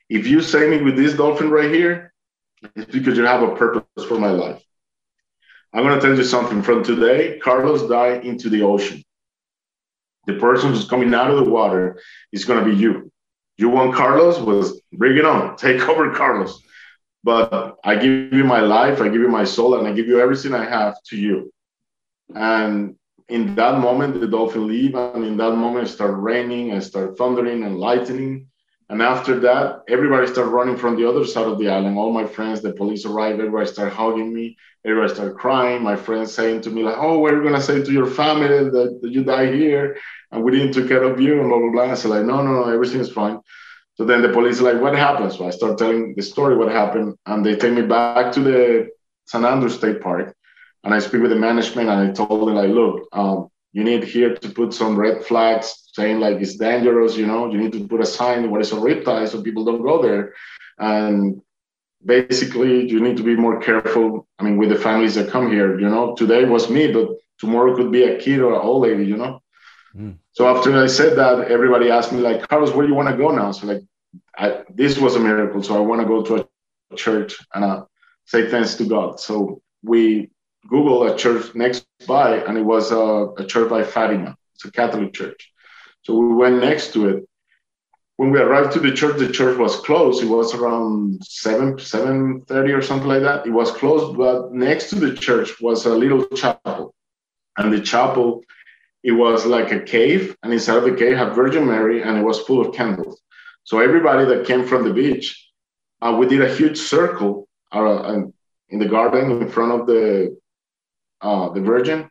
If 0.08 0.26
you 0.26 0.42
save 0.42 0.70
me 0.70 0.82
with 0.82 0.96
this 0.96 1.14
dolphin 1.14 1.50
right 1.50 1.72
here, 1.72 2.12
it's 2.74 2.90
because 2.90 3.16
you 3.16 3.24
have 3.24 3.42
a 3.42 3.54
purpose 3.54 4.04
for 4.06 4.18
my 4.18 4.30
life. 4.30 4.62
I'm 5.72 5.84
going 5.84 5.98
to 5.98 6.04
tell 6.04 6.16
you 6.16 6.24
something. 6.24 6.62
From 6.62 6.82
today, 6.82 7.38
Carlos 7.38 7.88
died 7.88 8.24
into 8.24 8.48
the 8.50 8.62
ocean. 8.62 9.04
The 10.26 10.34
person 10.34 10.70
who's 10.70 10.88
coming 10.88 11.14
out 11.14 11.30
of 11.30 11.44
the 11.44 11.50
water 11.50 12.00
is 12.32 12.44
going 12.44 12.64
to 12.64 12.70
be 12.70 12.76
you. 12.76 13.10
You 13.56 13.68
want 13.68 13.94
Carlos? 13.94 14.38
Was 14.38 14.80
bring 14.92 15.16
it 15.16 15.24
on. 15.24 15.56
Take 15.56 15.88
over 15.88 16.12
Carlos. 16.12 16.60
But 17.22 17.76
I 17.84 17.96
give 17.96 18.32
you 18.32 18.44
my 18.44 18.60
life, 18.60 19.00
I 19.00 19.08
give 19.08 19.20
you 19.20 19.28
my 19.28 19.44
soul, 19.44 19.78
and 19.78 19.86
I 19.86 19.92
give 19.92 20.06
you 20.06 20.20
everything 20.20 20.54
I 20.54 20.64
have 20.64 21.02
to 21.04 21.16
you. 21.16 21.52
And 22.34 22.96
in 23.28 23.54
that 23.56 23.78
moment, 23.78 24.18
the 24.18 24.26
dolphin 24.26 24.66
leave, 24.66 24.94
and 24.94 25.24
in 25.24 25.36
that 25.36 25.52
moment, 25.52 25.88
it 25.88 25.92
started 25.92 26.16
raining 26.16 26.72
and 26.72 26.82
start 26.82 27.16
thundering 27.18 27.64
and 27.64 27.78
lightning. 27.78 28.49
And 28.90 29.00
after 29.00 29.38
that, 29.40 29.82
everybody 29.88 30.26
started 30.26 30.50
running 30.50 30.76
from 30.76 30.96
the 30.96 31.08
other 31.08 31.24
side 31.24 31.46
of 31.46 31.60
the 31.60 31.68
island. 31.68 31.96
All 31.96 32.12
my 32.12 32.26
friends, 32.26 32.60
the 32.60 32.72
police 32.72 33.04
arrived, 33.04 33.38
everybody 33.38 33.66
started 33.66 33.94
hugging 33.94 34.34
me, 34.34 34.56
everybody 34.84 35.14
started 35.14 35.36
crying. 35.36 35.80
My 35.80 35.94
friends 35.94 36.34
saying 36.34 36.62
to 36.62 36.70
me, 36.70 36.82
like, 36.82 36.96
oh, 36.98 37.20
what 37.20 37.32
are 37.32 37.36
you 37.36 37.44
gonna 37.44 37.62
say 37.62 37.80
to 37.84 37.92
your 37.92 38.08
family 38.08 38.48
that, 38.48 38.98
that 39.00 39.10
you 39.12 39.22
die 39.22 39.52
here? 39.52 39.96
And 40.32 40.42
we 40.42 40.50
didn't 40.50 40.72
take 40.72 40.88
care 40.88 41.04
of 41.04 41.20
you 41.20 41.40
and 41.40 41.48
blah 41.48 41.58
blah 41.60 41.70
blah. 41.70 41.92
I 41.92 41.94
said, 41.94 42.10
like, 42.10 42.24
no, 42.24 42.42
no, 42.42 42.52
no, 42.52 42.64
everything 42.68 43.00
is 43.00 43.12
fine. 43.12 43.38
So 43.94 44.04
then 44.04 44.22
the 44.22 44.30
police 44.30 44.60
like, 44.60 44.80
what 44.80 44.96
happened? 44.96 45.32
So 45.34 45.46
I 45.46 45.50
start 45.50 45.78
telling 45.78 46.14
the 46.16 46.22
story, 46.22 46.56
what 46.56 46.72
happened, 46.72 47.14
and 47.26 47.46
they 47.46 47.54
take 47.54 47.74
me 47.74 47.82
back 47.82 48.32
to 48.32 48.40
the 48.40 48.88
San 49.26 49.44
Andrew 49.44 49.68
State 49.68 50.00
Park, 50.00 50.34
and 50.82 50.92
I 50.92 50.98
speak 50.98 51.22
with 51.22 51.30
the 51.30 51.36
management, 51.36 51.88
and 51.88 52.10
I 52.10 52.12
told 52.12 52.48
them 52.48 52.56
like, 52.56 52.70
look, 52.70 53.06
um, 53.12 53.50
you 53.72 53.84
need 53.84 54.02
here 54.04 54.34
to 54.34 54.48
put 54.48 54.74
some 54.74 54.96
red 54.96 55.24
flags 55.24 55.90
saying 55.92 56.20
like 56.20 56.36
it's 56.40 56.56
dangerous, 56.56 57.16
you 57.16 57.26
know, 57.26 57.50
you 57.50 57.58
need 57.58 57.72
to 57.72 57.86
put 57.86 58.00
a 58.00 58.06
sign 58.06 58.50
what 58.50 58.60
is 58.60 58.72
a 58.72 58.76
riptide 58.76 59.28
so 59.28 59.42
people 59.42 59.64
don't 59.64 59.82
go 59.82 60.02
there. 60.02 60.34
And 60.78 61.40
basically 62.04 62.88
you 62.88 63.00
need 63.00 63.16
to 63.16 63.22
be 63.22 63.36
more 63.36 63.60
careful. 63.60 64.26
I 64.38 64.44
mean, 64.44 64.56
with 64.56 64.70
the 64.70 64.76
families 64.76 65.14
that 65.16 65.30
come 65.30 65.50
here, 65.50 65.78
you 65.78 65.88
know, 65.88 66.14
today 66.14 66.44
was 66.44 66.70
me, 66.70 66.92
but 66.92 67.08
tomorrow 67.38 67.76
could 67.76 67.92
be 67.92 68.04
a 68.04 68.18
kid 68.18 68.40
or 68.40 68.54
an 68.54 68.60
old 68.60 68.82
lady, 68.82 69.04
you 69.04 69.16
know. 69.16 69.40
Mm. 69.94 70.18
So 70.32 70.46
after 70.46 70.76
I 70.76 70.86
said 70.86 71.16
that, 71.18 71.50
everybody 71.50 71.90
asked 71.90 72.12
me 72.12 72.20
like, 72.20 72.48
Carlos, 72.48 72.72
where 72.72 72.86
do 72.86 72.90
you 72.90 72.96
want 72.96 73.08
to 73.08 73.16
go 73.16 73.30
now? 73.30 73.52
So 73.52 73.66
like, 73.66 73.82
I, 74.36 74.62
this 74.72 74.98
was 74.98 75.16
a 75.16 75.20
miracle. 75.20 75.62
So 75.62 75.76
I 75.76 75.80
want 75.80 76.00
to 76.00 76.06
go 76.06 76.22
to 76.22 76.48
a 76.92 76.96
church 76.96 77.36
and 77.54 77.64
uh, 77.64 77.84
say 78.24 78.48
thanks 78.48 78.74
to 78.76 78.84
God. 78.84 79.20
So 79.20 79.60
we 79.82 80.30
Google 80.68 81.04
a 81.04 81.16
church 81.16 81.54
next 81.54 81.86
by, 82.06 82.36
and 82.36 82.56
it 82.56 82.62
was 82.62 82.92
a, 82.92 83.42
a 83.42 83.44
church 83.46 83.68
by 83.68 83.82
Fatima. 83.82 84.36
It's 84.54 84.64
a 84.64 84.70
Catholic 84.70 85.12
church. 85.12 85.52
So 86.02 86.16
we 86.16 86.34
went 86.34 86.60
next 86.60 86.92
to 86.94 87.08
it. 87.08 87.28
When 88.16 88.30
we 88.30 88.38
arrived 88.38 88.72
to 88.72 88.80
the 88.80 88.92
church, 88.92 89.18
the 89.18 89.32
church 89.32 89.58
was 89.58 89.76
closed. 89.80 90.22
It 90.22 90.26
was 90.26 90.54
around 90.54 91.24
seven 91.24 91.78
seven 91.78 92.42
thirty 92.42 92.72
or 92.72 92.82
something 92.82 93.08
like 93.08 93.22
that. 93.22 93.46
It 93.46 93.50
was 93.50 93.70
closed, 93.70 94.16
but 94.16 94.52
next 94.52 94.90
to 94.90 94.96
the 94.96 95.14
church 95.14 95.60
was 95.60 95.86
a 95.86 95.94
little 95.94 96.26
chapel, 96.26 96.94
and 97.56 97.72
the 97.72 97.80
chapel 97.80 98.44
it 99.02 99.12
was 99.12 99.46
like 99.46 99.72
a 99.72 99.80
cave, 99.80 100.36
and 100.42 100.52
inside 100.52 100.76
of 100.76 100.84
the 100.84 100.94
cave 100.94 101.16
had 101.16 101.34
Virgin 101.34 101.66
Mary, 101.66 102.02
and 102.02 102.18
it 102.18 102.22
was 102.22 102.40
full 102.40 102.60
of 102.60 102.74
candles. 102.74 103.22
So 103.64 103.78
everybody 103.78 104.26
that 104.26 104.46
came 104.46 104.66
from 104.66 104.84
the 104.84 104.92
beach, 104.92 105.50
uh, 106.02 106.14
we 106.18 106.26
did 106.26 106.42
a 106.42 106.54
huge 106.54 106.78
circle 106.78 107.48
uh, 107.72 108.22
in 108.68 108.78
the 108.78 108.88
garden 108.88 109.42
in 109.42 109.48
front 109.48 109.72
of 109.72 109.86
the 109.86 110.36
uh, 111.22 111.48
the 111.50 111.60
Virgin, 111.60 112.08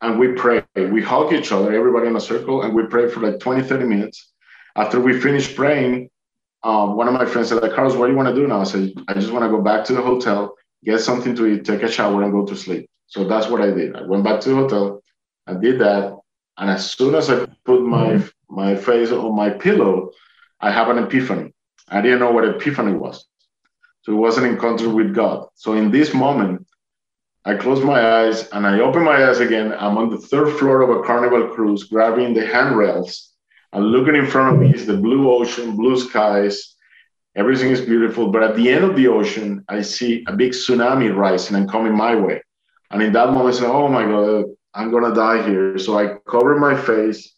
and 0.00 0.18
we 0.18 0.32
pray. 0.32 0.62
We 0.76 1.02
hug 1.02 1.32
each 1.32 1.52
other, 1.52 1.72
everybody 1.72 2.08
in 2.08 2.16
a 2.16 2.20
circle, 2.20 2.62
and 2.62 2.74
we 2.74 2.86
pray 2.86 3.08
for 3.08 3.20
like 3.20 3.40
20, 3.40 3.62
30 3.62 3.84
minutes. 3.84 4.32
After 4.76 5.00
we 5.00 5.20
finish 5.20 5.54
praying, 5.54 6.10
um, 6.62 6.96
one 6.96 7.08
of 7.08 7.14
my 7.14 7.26
friends 7.26 7.48
said, 7.48 7.62
like, 7.62 7.74
Carlos, 7.74 7.94
what 7.94 8.06
do 8.06 8.12
you 8.12 8.16
want 8.16 8.28
to 8.28 8.34
do 8.34 8.46
now? 8.46 8.60
I 8.60 8.64
said, 8.64 8.92
I 9.08 9.14
just 9.14 9.32
want 9.32 9.44
to 9.44 9.50
go 9.50 9.60
back 9.60 9.84
to 9.86 9.92
the 9.92 10.02
hotel, 10.02 10.54
get 10.84 11.00
something 11.00 11.34
to 11.36 11.46
eat, 11.46 11.64
take 11.64 11.82
a 11.82 11.90
shower, 11.90 12.22
and 12.22 12.32
go 12.32 12.44
to 12.44 12.56
sleep. 12.56 12.88
So 13.06 13.24
that's 13.24 13.48
what 13.48 13.60
I 13.60 13.70
did. 13.70 13.94
I 13.94 14.02
went 14.02 14.24
back 14.24 14.40
to 14.40 14.48
the 14.48 14.54
hotel, 14.56 15.02
I 15.46 15.54
did 15.54 15.78
that, 15.80 16.16
and 16.56 16.70
as 16.70 16.92
soon 16.92 17.14
as 17.14 17.30
I 17.30 17.46
put 17.64 17.82
my 17.82 18.22
my 18.48 18.76
face 18.76 19.10
on 19.10 19.34
my 19.34 19.50
pillow, 19.50 20.10
I 20.60 20.70
have 20.70 20.88
an 20.88 20.98
epiphany. 20.98 21.52
I 21.88 22.00
didn't 22.00 22.20
know 22.20 22.32
what 22.32 22.44
epiphany 22.44 22.92
was. 22.92 23.26
So 24.02 24.12
it 24.12 24.16
was 24.16 24.38
an 24.38 24.44
encounter 24.44 24.88
with 24.88 25.14
God. 25.14 25.48
So 25.54 25.72
in 25.74 25.90
this 25.90 26.14
moment, 26.14 26.66
I 27.44 27.54
close 27.54 27.84
my 27.84 28.20
eyes 28.20 28.48
and 28.52 28.66
I 28.66 28.80
open 28.80 29.02
my 29.02 29.28
eyes 29.28 29.40
again. 29.40 29.74
I'm 29.78 29.98
on 29.98 30.10
the 30.10 30.18
third 30.18 30.58
floor 30.58 30.80
of 30.80 30.90
a 30.90 31.02
carnival 31.02 31.48
cruise, 31.48 31.84
grabbing 31.84 32.32
the 32.32 32.46
handrails. 32.46 33.32
And 33.72 33.86
looking 33.86 34.14
in 34.14 34.26
front 34.26 34.54
of 34.54 34.60
me 34.60 34.72
is 34.72 34.86
the 34.86 34.96
blue 34.96 35.30
ocean, 35.30 35.76
blue 35.76 35.98
skies. 35.98 36.74
Everything 37.36 37.70
is 37.70 37.80
beautiful. 37.80 38.30
But 38.30 38.44
at 38.44 38.56
the 38.56 38.70
end 38.70 38.84
of 38.84 38.96
the 38.96 39.08
ocean, 39.08 39.64
I 39.68 39.82
see 39.82 40.24
a 40.26 40.32
big 40.32 40.52
tsunami 40.52 41.14
rising 41.14 41.56
and 41.56 41.68
coming 41.68 41.94
my 41.94 42.14
way. 42.14 42.42
And 42.90 43.02
in 43.02 43.12
that 43.12 43.32
moment, 43.32 43.56
I 43.56 43.58
say, 43.58 43.66
Oh 43.66 43.88
my 43.88 44.04
God, 44.04 44.44
I'm 44.72 44.90
going 44.90 45.04
to 45.04 45.14
die 45.14 45.46
here. 45.46 45.76
So 45.78 45.98
I 45.98 46.16
cover 46.26 46.56
my 46.56 46.76
face 46.76 47.34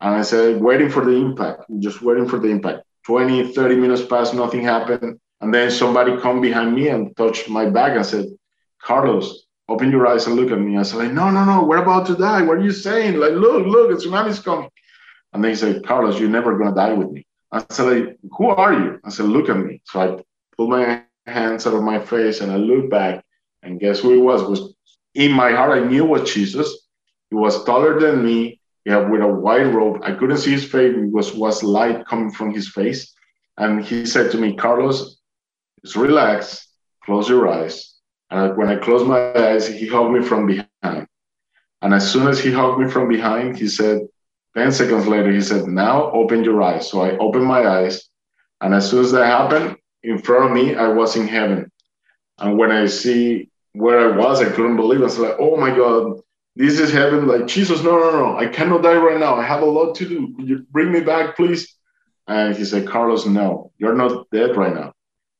and 0.00 0.14
I 0.14 0.22
said, 0.22 0.60
waiting 0.60 0.90
for 0.90 1.04
the 1.04 1.12
impact, 1.12 1.64
just 1.78 2.02
waiting 2.02 2.28
for 2.28 2.38
the 2.38 2.48
impact. 2.48 2.82
20, 3.06 3.52
30 3.52 3.76
minutes 3.76 4.04
passed, 4.04 4.34
nothing 4.34 4.62
happened. 4.62 5.18
And 5.40 5.52
then 5.52 5.70
somebody 5.70 6.16
come 6.20 6.40
behind 6.40 6.74
me 6.74 6.88
and 6.88 7.16
touched 7.16 7.48
my 7.48 7.68
back 7.70 7.96
and 7.96 8.04
said, 8.04 8.26
Carlos, 8.82 9.43
open 9.68 9.90
your 9.90 10.06
eyes 10.06 10.26
and 10.26 10.36
look 10.36 10.50
at 10.50 10.58
me. 10.58 10.76
I 10.76 10.82
said, 10.82 10.98
like, 10.98 11.12
no, 11.12 11.30
no, 11.30 11.44
no, 11.44 11.64
we're 11.64 11.82
about 11.82 12.06
to 12.06 12.16
die. 12.16 12.42
What 12.42 12.58
are 12.58 12.64
you 12.64 12.72
saying? 12.72 13.16
Like, 13.16 13.32
look, 13.32 13.66
look, 13.66 13.90
a 13.90 13.94
tsunami's 13.94 14.40
coming. 14.40 14.70
And 15.32 15.42
they 15.42 15.54
said, 15.54 15.86
Carlos, 15.86 16.20
you're 16.20 16.28
never 16.28 16.56
gonna 16.58 16.74
die 16.74 16.92
with 16.92 17.10
me. 17.10 17.26
I 17.50 17.64
said, 17.70 17.84
like, 17.84 18.18
who 18.36 18.48
are 18.48 18.72
you? 18.72 19.00
I 19.04 19.10
said, 19.10 19.26
look 19.26 19.48
at 19.48 19.56
me. 19.56 19.80
So 19.84 20.00
I 20.00 20.22
pulled 20.56 20.70
my 20.70 21.02
hands 21.26 21.66
out 21.66 21.74
of 21.74 21.82
my 21.82 21.98
face 21.98 22.40
and 22.40 22.52
I 22.52 22.56
looked 22.56 22.90
back, 22.90 23.24
and 23.62 23.80
guess 23.80 24.00
who 24.00 24.12
it 24.12 24.22
was? 24.22 24.42
It 24.42 24.50
was 24.50 24.74
in 25.14 25.32
my 25.32 25.52
heart, 25.52 25.82
I 25.82 25.86
knew 25.86 26.04
it 26.04 26.08
was 26.08 26.32
Jesus. 26.32 26.88
He 27.30 27.36
was 27.36 27.64
taller 27.64 27.98
than 27.98 28.24
me. 28.24 28.60
He 28.84 28.90
had 28.90 29.10
with 29.10 29.22
a 29.22 29.28
white 29.28 29.62
robe. 29.62 30.02
I 30.02 30.12
couldn't 30.12 30.38
see 30.38 30.52
his 30.52 30.64
face. 30.64 30.94
Was 31.10 31.32
was 31.32 31.62
light 31.62 32.04
coming 32.06 32.30
from 32.30 32.52
his 32.52 32.68
face. 32.68 33.14
And 33.56 33.84
he 33.84 34.04
said 34.04 34.30
to 34.32 34.38
me, 34.38 34.54
Carlos, 34.56 35.18
just 35.82 35.96
relax, 35.96 36.68
close 37.04 37.28
your 37.28 37.48
eyes, 37.48 37.93
and 38.30 38.56
when 38.56 38.68
I 38.68 38.76
closed 38.76 39.06
my 39.06 39.32
eyes, 39.34 39.66
he 39.66 39.86
hugged 39.86 40.12
me 40.12 40.22
from 40.22 40.46
behind. 40.46 41.06
And 41.82 41.92
as 41.92 42.10
soon 42.10 42.26
as 42.28 42.40
he 42.40 42.50
hugged 42.50 42.80
me 42.80 42.90
from 42.90 43.08
behind, 43.08 43.58
he 43.58 43.68
said, 43.68 44.00
10 44.56 44.72
seconds 44.72 45.06
later, 45.06 45.30
he 45.32 45.40
said, 45.40 45.66
Now 45.66 46.10
open 46.12 46.44
your 46.44 46.62
eyes. 46.62 46.90
So 46.90 47.02
I 47.02 47.16
opened 47.18 47.44
my 47.44 47.66
eyes. 47.66 48.08
And 48.60 48.72
as 48.72 48.88
soon 48.88 49.04
as 49.04 49.12
that 49.12 49.26
happened, 49.26 49.76
in 50.02 50.18
front 50.18 50.46
of 50.46 50.52
me, 50.52 50.74
I 50.74 50.88
was 50.88 51.16
in 51.16 51.26
heaven. 51.26 51.70
And 52.38 52.56
when 52.56 52.70
I 52.70 52.86
see 52.86 53.50
where 53.72 54.12
I 54.12 54.16
was, 54.16 54.40
I 54.40 54.50
couldn't 54.50 54.76
believe 54.76 55.00
it. 55.00 55.02
I 55.02 55.06
was 55.06 55.18
like, 55.18 55.36
Oh 55.38 55.56
my 55.56 55.74
God, 55.74 56.20
this 56.56 56.78
is 56.78 56.92
heaven. 56.92 57.26
Like, 57.26 57.46
Jesus, 57.46 57.82
no, 57.82 57.98
no, 57.98 58.10
no, 58.10 58.38
I 58.38 58.46
cannot 58.46 58.82
die 58.82 58.96
right 58.96 59.18
now. 59.18 59.34
I 59.34 59.44
have 59.44 59.62
a 59.62 59.66
lot 59.66 59.94
to 59.96 60.08
do. 60.08 60.34
Could 60.36 60.48
you 60.48 60.66
bring 60.70 60.92
me 60.92 61.00
back, 61.00 61.36
please? 61.36 61.76
And 62.26 62.56
he 62.56 62.64
said, 62.64 62.88
Carlos, 62.88 63.26
no, 63.26 63.72
you're 63.78 63.94
not 63.94 64.30
dead 64.30 64.56
right 64.56 64.74
now. 64.74 64.94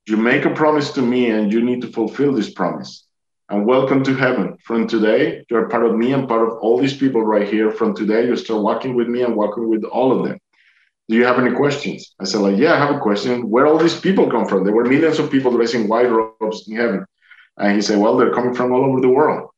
You 0.06 0.18
make 0.18 0.44
a 0.44 0.50
promise 0.50 0.90
to 0.92 1.02
me 1.02 1.30
and 1.30 1.50
you 1.50 1.64
need 1.64 1.80
to 1.80 1.88
fulfill 1.88 2.34
this 2.34 2.52
promise. 2.52 3.06
And 3.48 3.64
welcome 3.64 4.04
to 4.04 4.14
heaven. 4.14 4.58
From 4.62 4.86
today, 4.86 5.46
you're 5.48 5.70
part 5.70 5.86
of 5.86 5.96
me 5.96 6.12
and 6.12 6.28
part 6.28 6.46
of 6.46 6.58
all 6.58 6.76
these 6.78 6.94
people 6.94 7.22
right 7.22 7.48
here. 7.48 7.70
From 7.70 7.94
today, 7.94 8.26
you 8.26 8.36
start 8.36 8.62
walking 8.62 8.96
with 8.96 9.08
me 9.08 9.22
and 9.22 9.34
walking 9.34 9.66
with 9.66 9.82
all 9.84 10.12
of 10.12 10.28
them. 10.28 10.38
Do 11.08 11.16
you 11.16 11.24
have 11.24 11.38
any 11.38 11.56
questions? 11.56 12.14
I 12.20 12.24
said, 12.24 12.42
like, 12.42 12.58
yeah, 12.58 12.74
I 12.74 12.78
have 12.78 12.94
a 12.94 13.00
question. 13.00 13.48
Where 13.48 13.66
all 13.66 13.78
these 13.78 13.98
people 13.98 14.30
come 14.30 14.44
from? 14.44 14.62
There 14.62 14.74
were 14.74 14.84
millions 14.84 15.18
of 15.18 15.30
people 15.30 15.52
dressing 15.52 15.88
white 15.88 16.10
robes 16.10 16.68
in 16.68 16.76
heaven. 16.76 17.06
And 17.56 17.74
he 17.74 17.80
said, 17.80 17.98
well, 17.98 18.18
they're 18.18 18.34
coming 18.34 18.52
from 18.52 18.72
all 18.72 18.84
over 18.84 19.00
the 19.00 19.08
world. 19.08 19.48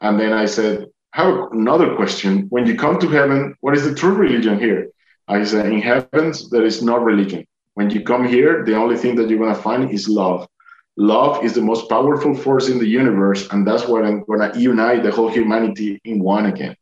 And 0.00 0.20
then 0.20 0.32
I 0.32 0.44
said, 0.44 0.86
I 1.14 1.24
have 1.24 1.50
another 1.50 1.96
question. 1.96 2.46
When 2.50 2.64
you 2.64 2.76
come 2.76 3.00
to 3.00 3.08
heaven, 3.08 3.56
what 3.60 3.76
is 3.76 3.82
the 3.82 3.94
true 3.94 4.14
religion 4.14 4.60
here? 4.60 4.88
I 5.26 5.42
said, 5.42 5.66
in 5.66 5.80
heavens, 5.80 6.48
there 6.50 6.64
is 6.64 6.80
no 6.80 6.96
religion. 6.96 7.44
When 7.76 7.90
you 7.90 8.00
come 8.00 8.26
here, 8.26 8.64
the 8.64 8.74
only 8.74 8.96
thing 8.96 9.16
that 9.16 9.28
you're 9.28 9.38
going 9.38 9.54
to 9.54 9.60
find 9.60 9.90
is 9.90 10.08
love. 10.08 10.48
Love 10.96 11.44
is 11.44 11.52
the 11.52 11.60
most 11.60 11.90
powerful 11.90 12.34
force 12.34 12.70
in 12.70 12.78
the 12.78 12.86
universe, 12.86 13.46
and 13.50 13.66
that's 13.66 13.86
what 13.86 14.02
I'm 14.02 14.24
going 14.24 14.40
to 14.50 14.58
unite 14.58 15.02
the 15.02 15.10
whole 15.10 15.28
humanity 15.28 16.00
in 16.04 16.18
one 16.18 16.46
again. 16.46 16.74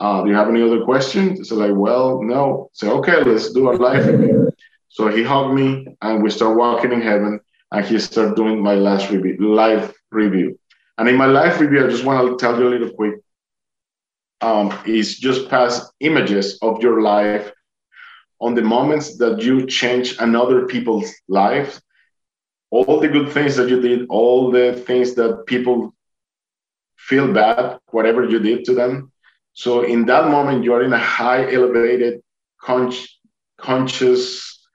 Uh, 0.00 0.22
do 0.22 0.28
you 0.28 0.36
have 0.36 0.50
any 0.50 0.60
other 0.60 0.84
questions? 0.84 1.48
So 1.48 1.56
like, 1.56 1.74
well, 1.74 2.22
no. 2.22 2.68
Say, 2.74 2.90
okay, 2.90 3.22
let's 3.24 3.52
do 3.54 3.70
a 3.70 3.78
review. 3.78 4.52
So 4.90 5.08
he 5.08 5.22
hugged 5.22 5.54
me, 5.54 5.86
and 6.02 6.22
we 6.22 6.28
start 6.28 6.58
walking 6.58 6.92
in 6.92 7.00
heaven, 7.00 7.40
and 7.70 7.86
he 7.86 7.98
started 7.98 8.36
doing 8.36 8.62
my 8.62 8.74
last 8.74 9.10
review, 9.10 9.38
live 9.40 9.94
review. 10.10 10.58
And 10.98 11.08
in 11.08 11.16
my 11.16 11.24
live 11.24 11.58
review, 11.58 11.86
I 11.86 11.88
just 11.88 12.04
want 12.04 12.28
to 12.28 12.36
tell 12.36 12.58
you 12.58 12.68
a 12.68 12.74
little 12.74 12.90
quick. 12.90 13.14
Um, 14.42 14.78
is 14.84 15.18
just 15.18 15.48
past 15.48 15.90
images 16.00 16.58
of 16.60 16.82
your 16.82 17.00
life 17.00 17.50
on 18.42 18.54
the 18.54 18.62
moments 18.62 19.16
that 19.18 19.40
you 19.40 19.66
change 19.66 20.16
another 20.18 20.66
people's 20.66 21.10
lives, 21.28 21.80
all 22.70 22.98
the 23.00 23.08
good 23.08 23.30
things 23.30 23.54
that 23.56 23.68
you 23.68 23.80
did, 23.80 24.06
all 24.08 24.50
the 24.50 24.72
things 24.86 25.14
that 25.14 25.44
people 25.46 25.94
feel 26.96 27.32
bad, 27.32 27.78
whatever 27.92 28.24
you 28.28 28.40
did 28.40 28.64
to 28.64 28.74
them. 28.74 29.12
So 29.52 29.82
in 29.82 30.06
that 30.06 30.28
moment, 30.28 30.64
you're 30.64 30.82
in 30.82 30.92
a 30.92 30.98
high 30.98 31.52
elevated, 31.52 32.20
con- 32.60 32.92
conscious, 33.58 34.66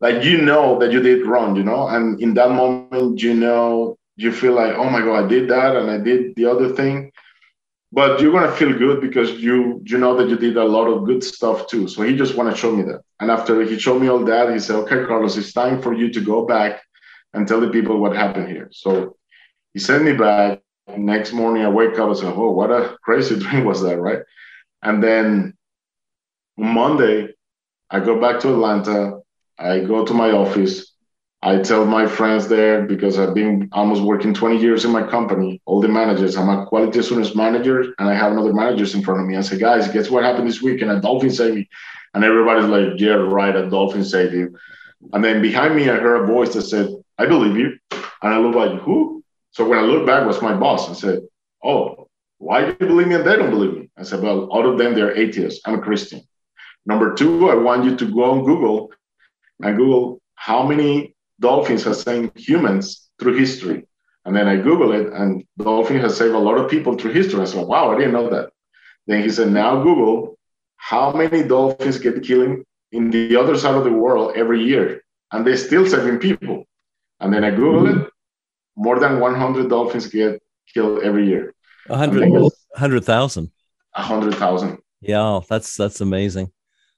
like 0.00 0.24
you 0.24 0.42
know 0.42 0.78
that 0.80 0.90
you 0.90 1.00
did 1.00 1.26
wrong, 1.26 1.54
you 1.54 1.62
know, 1.62 1.86
and 1.86 2.20
in 2.20 2.34
that 2.34 2.50
moment, 2.50 3.22
you 3.22 3.34
know, 3.34 3.96
you 4.16 4.32
feel 4.32 4.54
like, 4.54 4.74
oh 4.74 4.90
my 4.90 5.00
God, 5.00 5.24
I 5.24 5.28
did 5.28 5.48
that 5.50 5.76
and 5.76 5.88
I 5.90 5.98
did 5.98 6.34
the 6.34 6.46
other 6.46 6.70
thing 6.70 7.12
but 7.90 8.20
you're 8.20 8.32
gonna 8.32 8.52
feel 8.52 8.76
good 8.76 9.00
because 9.00 9.30
you 9.32 9.82
you 9.84 9.98
know 9.98 10.16
that 10.16 10.28
you 10.28 10.36
did 10.36 10.56
a 10.56 10.64
lot 10.64 10.86
of 10.86 11.04
good 11.04 11.22
stuff 11.24 11.66
too. 11.68 11.88
So 11.88 12.02
he 12.02 12.16
just 12.16 12.36
want 12.36 12.50
to 12.50 12.56
show 12.56 12.74
me 12.74 12.82
that. 12.84 13.00
And 13.20 13.30
after 13.30 13.62
he 13.62 13.78
showed 13.78 14.00
me 14.00 14.08
all 14.08 14.24
that, 14.24 14.52
he 14.52 14.58
said, 14.58 14.76
"Okay, 14.76 15.04
Carlos, 15.06 15.36
it's 15.36 15.52
time 15.52 15.80
for 15.80 15.94
you 15.94 16.12
to 16.12 16.20
go 16.20 16.44
back 16.46 16.82
and 17.32 17.46
tell 17.46 17.60
the 17.60 17.70
people 17.70 17.98
what 17.98 18.14
happened 18.14 18.48
here." 18.48 18.68
So 18.72 19.16
he 19.72 19.80
sent 19.80 20.04
me 20.04 20.12
back, 20.12 20.60
next 20.96 21.32
morning 21.32 21.64
I 21.64 21.68
wake 21.68 21.98
up 21.98 22.08
and 22.08 22.16
say, 22.16 22.26
oh, 22.26 22.50
what 22.50 22.70
a 22.70 22.96
crazy 23.02 23.38
dream 23.44 23.64
was 23.64 23.82
that, 23.82 23.98
right? 23.98 24.20
And 24.82 25.02
then 25.02 25.56
Monday, 26.56 27.28
I 27.90 28.00
go 28.00 28.20
back 28.20 28.40
to 28.40 28.52
Atlanta. 28.52 29.20
I 29.58 29.80
go 29.80 30.04
to 30.04 30.14
my 30.14 30.30
office. 30.30 30.92
I 31.40 31.58
tell 31.58 31.84
my 31.84 32.06
friends 32.06 32.48
there 32.48 32.82
because 32.82 33.16
I've 33.18 33.34
been 33.34 33.68
almost 33.70 34.02
working 34.02 34.34
20 34.34 34.58
years 34.58 34.84
in 34.84 34.90
my 34.90 35.06
company, 35.06 35.62
all 35.66 35.80
the 35.80 35.86
managers. 35.86 36.36
I'm 36.36 36.48
a 36.48 36.66
quality 36.66 36.98
assurance 36.98 37.36
manager 37.36 37.94
and 37.98 38.08
I 38.08 38.14
have 38.14 38.32
another 38.32 38.52
managers 38.52 38.94
in 38.94 39.02
front 39.02 39.20
of 39.20 39.26
me. 39.26 39.36
I 39.36 39.42
say, 39.42 39.56
guys, 39.56 39.86
guess 39.88 40.10
what 40.10 40.24
happened 40.24 40.48
this 40.48 40.60
week? 40.60 40.82
And 40.82 40.90
a 40.90 41.00
dolphin 41.00 41.30
saved 41.30 41.54
me. 41.54 41.68
And 42.14 42.24
everybody's 42.24 42.64
like, 42.68 43.00
yeah, 43.00 43.12
right, 43.12 43.54
a 43.54 43.70
dolphin 43.70 44.04
saved 44.04 44.34
you. 44.34 44.58
And 45.12 45.24
then 45.24 45.40
behind 45.40 45.76
me, 45.76 45.88
I 45.88 45.96
heard 45.96 46.24
a 46.24 46.26
voice 46.26 46.54
that 46.54 46.62
said, 46.62 46.88
I 47.18 47.26
believe 47.26 47.56
you. 47.56 47.78
And 47.92 48.34
I 48.34 48.38
look 48.38 48.56
like, 48.56 48.80
who? 48.80 49.22
So 49.52 49.68
when 49.68 49.78
I 49.78 49.82
look 49.82 50.06
back, 50.06 50.26
was 50.26 50.42
my 50.42 50.54
boss 50.54 50.88
and 50.88 50.96
said, 50.96 51.20
oh, 51.62 52.08
why 52.38 52.64
do 52.64 52.76
you 52.80 52.86
believe 52.86 53.08
me 53.08 53.14
and 53.14 53.24
they 53.24 53.36
don't 53.36 53.50
believe 53.50 53.74
me? 53.74 53.90
I 53.96 54.02
said, 54.02 54.22
well, 54.22 54.48
out 54.52 54.66
of 54.66 54.76
them, 54.76 54.94
they're 54.94 55.16
atheists. 55.16 55.60
I'm 55.64 55.74
a 55.74 55.80
Christian. 55.80 56.20
Number 56.84 57.14
two, 57.14 57.48
I 57.48 57.54
want 57.54 57.84
you 57.84 57.96
to 57.96 58.12
go 58.12 58.24
on 58.24 58.44
Google 58.44 58.90
and 59.60 59.76
Google 59.76 60.20
how 60.34 60.66
many 60.66 61.14
dolphins 61.40 61.84
have 61.84 61.96
saved 61.96 62.38
humans 62.38 63.08
through 63.18 63.38
history. 63.38 63.86
And 64.24 64.36
then 64.36 64.46
I 64.46 64.56
Google 64.56 64.92
it, 64.92 65.12
and 65.12 65.44
dolphin 65.56 66.00
has 66.00 66.16
saved 66.16 66.34
a 66.34 66.38
lot 66.38 66.58
of 66.58 66.70
people 66.70 66.96
through 66.96 67.12
history. 67.12 67.40
I 67.40 67.44
said, 67.44 67.66
wow, 67.66 67.90
I 67.90 67.96
didn't 67.96 68.12
know 68.12 68.28
that. 68.30 68.50
Then 69.06 69.22
he 69.22 69.30
said, 69.30 69.50
now 69.50 69.82
Google 69.82 70.38
how 70.76 71.12
many 71.12 71.42
dolphins 71.42 71.98
get 71.98 72.22
killed 72.22 72.58
in 72.92 73.10
the 73.10 73.36
other 73.36 73.56
side 73.56 73.74
of 73.74 73.84
the 73.84 73.92
world 73.92 74.32
every 74.36 74.62
year, 74.62 75.02
and 75.32 75.46
they're 75.46 75.56
still 75.56 75.86
saving 75.86 76.18
people. 76.18 76.64
And 77.20 77.32
then 77.32 77.42
I 77.42 77.50
Google 77.50 77.82
mm-hmm. 77.82 78.00
it, 78.00 78.10
more 78.76 78.98
than 79.00 79.18
100 79.18 79.68
dolphins 79.68 80.06
get 80.06 80.42
killed 80.72 81.02
every 81.02 81.26
year. 81.26 81.54
100,000. 81.86 82.42
100,000. 82.42 83.50
100,000. 83.94 84.78
Yeah, 85.00 85.40
that's 85.48 85.76
that's 85.76 86.00
amazing. 86.00 86.52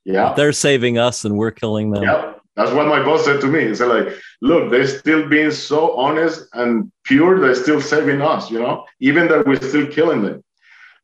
Yeah. 0.05 0.35
They're 0.35 0.53
saving 0.53 0.99
us 0.99 1.25
and 1.25 1.37
we're 1.37 1.51
killing 1.51 1.91
them. 1.91 2.03
Yeah. 2.03 2.35
That's 2.57 2.73
what 2.73 2.89
my 2.89 3.03
boss 3.03 3.25
said 3.25 3.41
to 3.43 3.47
me. 3.47 3.69
He 3.69 3.75
said, 3.75 3.89
like, 3.89 4.09
look, 4.43 4.71
they're 4.71 4.87
still 4.87 5.29
being 5.29 5.51
so 5.51 5.97
honest 5.97 6.47
and 6.53 6.91
pure, 7.05 7.41
they're 7.41 7.55
still 7.55 7.81
saving 7.81 8.21
us, 8.21 8.51
you 8.51 8.59
know, 8.59 8.85
even 9.01 9.29
that 9.29 9.47
we're 9.47 9.57
still 9.61 9.87
killing 9.87 10.23
them. 10.23 10.43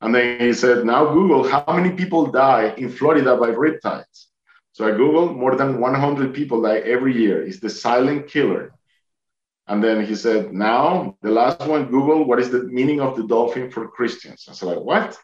And 0.01 0.15
then 0.15 0.41
he 0.41 0.53
said, 0.53 0.85
now 0.85 1.13
Google 1.13 1.49
how 1.49 1.65
many 1.69 1.91
people 1.91 2.27
die 2.27 2.75
in 2.77 2.91
Florida 2.91 3.37
by 3.37 3.49
riptides. 3.49 4.27
So 4.73 4.87
I 4.87 4.91
Googled 4.91 5.35
more 5.35 5.57
than 5.57 5.81
100 5.81 6.35
people 6.35 6.61
die 6.61 6.81
every 6.81 7.17
year. 7.17 7.43
It's 7.43 7.61
the 7.61 7.71
silent 7.71 8.29
killer. 8.29 8.73
And 9.69 9.83
then 9.83 10.05
he 10.05 10.15
said, 10.15 10.53
now 10.53 11.17
the 11.23 11.31
last 11.31 11.61
one, 11.61 11.87
Google, 11.87 12.25
what 12.25 12.41
is 12.41 12.51
the 12.51 12.65
meaning 12.65 13.01
of 13.01 13.17
the 13.17 13.27
dolphin 13.27 13.71
for 13.71 13.89
Christians? 13.89 14.47
I 14.49 14.53
said, 14.53 14.67
like, 14.67 14.81
what? 14.81 15.19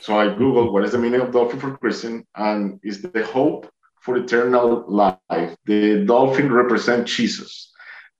So 0.00 0.18
I 0.18 0.26
Googled 0.26 0.72
what 0.72 0.84
is 0.84 0.92
the 0.92 0.98
meaning 0.98 1.20
of 1.20 1.32
dolphin 1.32 1.60
for 1.60 1.76
Christian, 1.76 2.26
and 2.34 2.78
is 2.82 3.02
the 3.02 3.24
hope 3.24 3.70
for 4.00 4.16
eternal 4.16 4.84
life. 4.88 5.56
The 5.66 6.04
dolphin 6.04 6.52
represents 6.52 7.12
Jesus. 7.12 7.72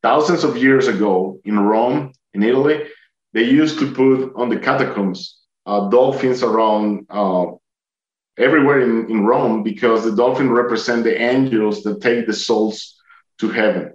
Thousands 0.02 0.44
of 0.44 0.56
years 0.56 0.88
ago 0.88 1.40
in 1.44 1.58
Rome, 1.58 2.12
in 2.34 2.42
Italy, 2.42 2.84
they 3.32 3.44
used 3.44 3.78
to 3.80 3.92
put 3.92 4.32
on 4.34 4.48
the 4.48 4.58
catacombs 4.58 5.40
uh, 5.66 5.88
dolphins 5.88 6.42
around 6.42 7.06
uh, 7.10 7.46
everywhere 8.38 8.80
in, 8.80 9.10
in 9.10 9.24
Rome 9.24 9.62
because 9.62 10.04
the 10.04 10.16
dolphin 10.16 10.50
represent 10.50 11.04
the 11.04 11.20
angels 11.20 11.82
that 11.82 12.00
take 12.00 12.26
the 12.26 12.32
souls 12.32 12.96
to 13.38 13.50
heaven. 13.50 13.94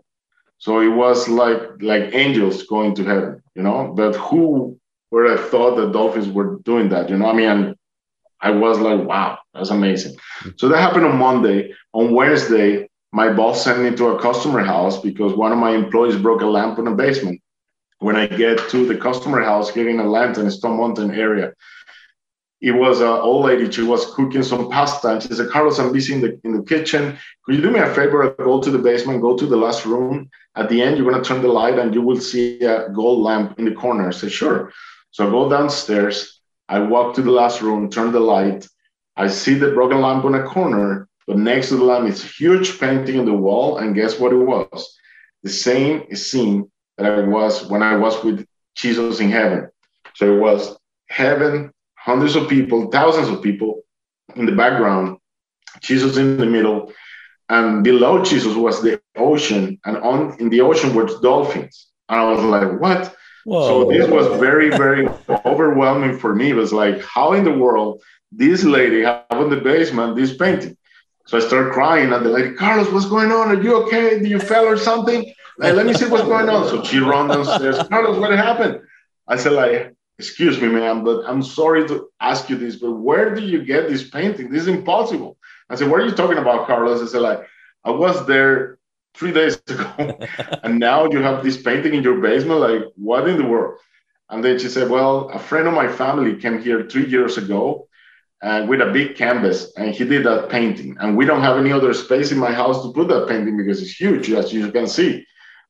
So 0.57 0.79
it 0.79 0.87
was 0.87 1.27
like 1.27 1.61
like 1.81 2.13
angels 2.13 2.63
going 2.63 2.95
to 2.95 3.03
heaven, 3.03 3.43
you 3.55 3.63
know. 3.63 3.93
But 3.95 4.15
who 4.15 4.79
would 5.11 5.29
have 5.29 5.49
thought 5.49 5.75
that 5.75 5.91
dolphins 5.91 6.29
were 6.29 6.59
doing 6.63 6.89
that? 6.89 7.09
You 7.09 7.17
know, 7.17 7.29
I 7.29 7.33
mean, 7.33 7.75
I 8.45 8.51
was 8.51 8.79
like, 8.79 9.01
wow, 9.07 9.39
that's 9.53 9.71
amazing. 9.71 10.13
Mm-hmm. 10.13 10.49
So 10.57 10.69
that 10.69 10.79
happened 10.79 11.05
on 11.05 11.17
Monday. 11.17 11.73
On 11.93 12.13
Wednesday, 12.13 12.87
my 13.11 13.33
boss 13.33 13.63
sent 13.63 13.81
me 13.81 13.95
to 13.95 14.09
a 14.09 14.21
customer 14.21 14.61
house 14.63 15.01
because 15.01 15.33
one 15.33 15.51
of 15.51 15.57
my 15.57 15.71
employees 15.71 16.17
broke 16.17 16.41
a 16.41 16.45
lamp 16.45 16.77
in 16.77 16.85
the 16.85 16.91
basement. 16.91 17.41
When 17.99 18.15
I 18.15 18.27
get 18.27 18.59
to 18.69 18.85
the 18.85 18.97
customer 18.97 19.41
house 19.41 19.71
getting 19.71 19.99
a 19.99 20.03
Atlanta, 20.03 20.41
in 20.41 20.51
Stone 20.51 20.77
Mountain 20.77 21.11
area, 21.11 21.53
it 22.61 22.71
was 22.71 22.99
an 23.01 23.07
old 23.07 23.45
lady. 23.45 23.71
She 23.71 23.83
was 23.83 24.13
cooking 24.13 24.43
some 24.43 24.69
pasta, 24.69 25.07
and 25.13 25.23
she 25.23 25.33
said, 25.33 25.49
"Carlos, 25.49 25.79
I'm 25.79 25.91
busy 25.91 26.13
in 26.13 26.21
the 26.21 26.39
in 26.43 26.51
the 26.57 26.63
kitchen. 26.63 27.17
Could 27.43 27.55
you 27.55 27.61
do 27.61 27.71
me 27.71 27.79
a 27.79 27.93
favor? 27.93 28.35
Go 28.49 28.61
to 28.61 28.69
the 28.69 28.83
basement, 28.89 29.21
go 29.21 29.35
to 29.37 29.45
the 29.45 29.57
last 29.65 29.85
room. 29.85 30.29
At 30.55 30.69
the 30.69 30.81
end, 30.81 30.97
you're 30.97 31.09
gonna 31.09 31.23
turn 31.23 31.41
the 31.41 31.47
light, 31.61 31.79
and 31.79 31.93
you 31.95 32.01
will 32.01 32.19
see 32.19 32.59
a 32.61 32.89
gold 32.89 33.19
lamp 33.23 33.57
in 33.59 33.65
the 33.65 33.75
corner." 33.81 34.07
I 34.07 34.11
said, 34.11 34.31
"Sure." 34.31 34.71
So 35.11 35.25
I 35.25 35.29
go 35.31 35.49
downstairs. 35.49 36.34
I 36.67 36.79
walk 36.79 37.15
to 37.15 37.21
the 37.21 37.31
last 37.31 37.61
room, 37.61 37.89
turn 37.89 38.11
the 38.11 38.19
light. 38.19 38.67
I 39.15 39.27
see 39.27 39.53
the 39.53 39.71
broken 39.71 40.01
lamp 40.01 40.25
on 40.25 40.35
a 40.35 40.43
corner, 40.43 41.07
but 41.27 41.37
next 41.37 41.69
to 41.69 41.77
the 41.77 41.83
lamp 41.83 42.07
is 42.07 42.23
a 42.23 42.27
huge 42.27 42.79
painting 42.79 43.19
on 43.19 43.25
the 43.25 43.33
wall. 43.33 43.77
And 43.77 43.95
guess 43.95 44.19
what 44.19 44.33
it 44.33 44.37
was? 44.37 44.97
The 45.43 45.49
same 45.49 46.13
scene 46.15 46.71
that 46.97 47.05
I 47.05 47.21
was 47.21 47.67
when 47.67 47.83
I 47.83 47.95
was 47.95 48.23
with 48.23 48.45
Jesus 48.75 49.19
in 49.19 49.29
heaven. 49.29 49.69
So 50.15 50.35
it 50.35 50.39
was 50.39 50.77
heaven, 51.09 51.71
hundreds 51.95 52.35
of 52.35 52.49
people, 52.49 52.89
thousands 52.89 53.29
of 53.29 53.41
people 53.41 53.81
in 54.35 54.45
the 54.45 54.51
background, 54.51 55.17
Jesus 55.81 56.17
in 56.17 56.37
the 56.37 56.45
middle, 56.45 56.91
and 57.49 57.83
below 57.83 58.23
Jesus 58.23 58.55
was 58.55 58.81
the 58.81 58.99
ocean, 59.15 59.79
and 59.85 59.97
on 59.97 60.35
in 60.39 60.49
the 60.49 60.61
ocean 60.61 60.95
were 60.95 61.05
dolphins. 61.21 61.87
And 62.09 62.19
I 62.19 62.31
was 62.31 62.43
like, 62.43 62.79
what? 62.79 63.15
Whoa. 63.45 63.67
So 63.67 63.89
this 63.89 64.09
was 64.09 64.27
very, 64.39 64.69
very 64.69 65.07
overwhelming 65.45 66.17
for 66.17 66.35
me. 66.35 66.49
It 66.49 66.55
was 66.55 66.73
like, 66.73 67.01
how 67.01 67.33
in 67.33 67.43
the 67.43 67.53
world 67.53 68.01
this 68.31 68.63
lady 68.63 69.03
have 69.03 69.23
in 69.31 69.49
the 69.49 69.57
basement 69.57 70.15
this 70.15 70.35
painting? 70.35 70.75
So 71.27 71.37
I 71.37 71.41
started 71.41 71.71
crying 71.71 72.11
at 72.11 72.23
the 72.23 72.29
lady, 72.29 72.53
Carlos, 72.53 72.91
what's 72.91 73.05
going 73.05 73.31
on? 73.31 73.49
Are 73.49 73.61
you 73.61 73.83
okay? 73.83 74.19
Do 74.19 74.27
you 74.27 74.39
fell 74.39 74.65
or 74.65 74.77
something? 74.77 75.31
Like, 75.57 75.73
let 75.73 75.85
me 75.85 75.93
see 75.93 76.07
what's 76.07 76.23
going 76.23 76.49
on. 76.49 76.67
So 76.67 76.83
she 76.83 76.99
ran 76.99 77.27
downstairs. 77.29 77.77
Carlos, 77.87 78.19
what 78.19 78.31
happened? 78.31 78.81
I 79.27 79.37
said, 79.37 79.53
like, 79.53 79.95
excuse 80.19 80.59
me, 80.59 80.67
ma'am, 80.67 81.03
but 81.03 81.23
I'm 81.27 81.41
sorry 81.41 81.87
to 81.87 82.07
ask 82.19 82.49
you 82.49 82.57
this, 82.57 82.77
but 82.77 82.93
where 82.93 83.33
do 83.33 83.41
you 83.41 83.63
get 83.63 83.87
this 83.87 84.09
painting? 84.09 84.49
This 84.49 84.63
is 84.63 84.67
impossible. 84.67 85.37
I 85.69 85.75
said, 85.75 85.89
what 85.89 85.99
are 85.99 86.05
you 86.05 86.11
talking 86.11 86.37
about, 86.37 86.67
Carlos? 86.67 87.01
I 87.01 87.05
said, 87.11 87.21
like, 87.21 87.47
I 87.83 87.91
was 87.91 88.25
there 88.25 88.74
three 89.15 89.31
days 89.31 89.61
ago. 89.67 90.17
and 90.63 90.79
now 90.79 91.09
you 91.09 91.21
have 91.21 91.43
this 91.43 91.61
painting 91.61 91.93
in 91.93 92.03
your 92.03 92.19
basement. 92.19 92.59
Like, 92.59 92.83
what 92.95 93.27
in 93.27 93.37
the 93.37 93.45
world? 93.45 93.79
And 94.29 94.43
then 94.43 94.59
she 94.59 94.69
said, 94.69 94.89
Well, 94.89 95.29
a 95.29 95.39
friend 95.39 95.67
of 95.67 95.73
my 95.73 95.87
family 95.87 96.35
came 96.35 96.61
here 96.61 96.87
three 96.87 97.07
years 97.07 97.37
ago 97.37 97.87
and 98.41 98.67
with 98.67 98.81
a 98.81 98.91
big 98.91 99.15
canvas 99.15 99.71
and 99.77 99.93
he 99.93 100.03
did 100.03 100.25
that 100.25 100.49
painting. 100.49 100.97
And 100.99 101.15
we 101.15 101.25
don't 101.25 101.41
have 101.41 101.57
any 101.57 101.71
other 101.71 101.93
space 101.93 102.31
in 102.31 102.37
my 102.37 102.51
house 102.51 102.83
to 102.83 102.91
put 102.91 103.07
that 103.09 103.27
painting 103.27 103.57
because 103.57 103.81
it's 103.81 103.99
huge, 103.99 104.31
as 104.31 104.51
you 104.53 104.71
can 104.71 104.87
see. 104.87 105.25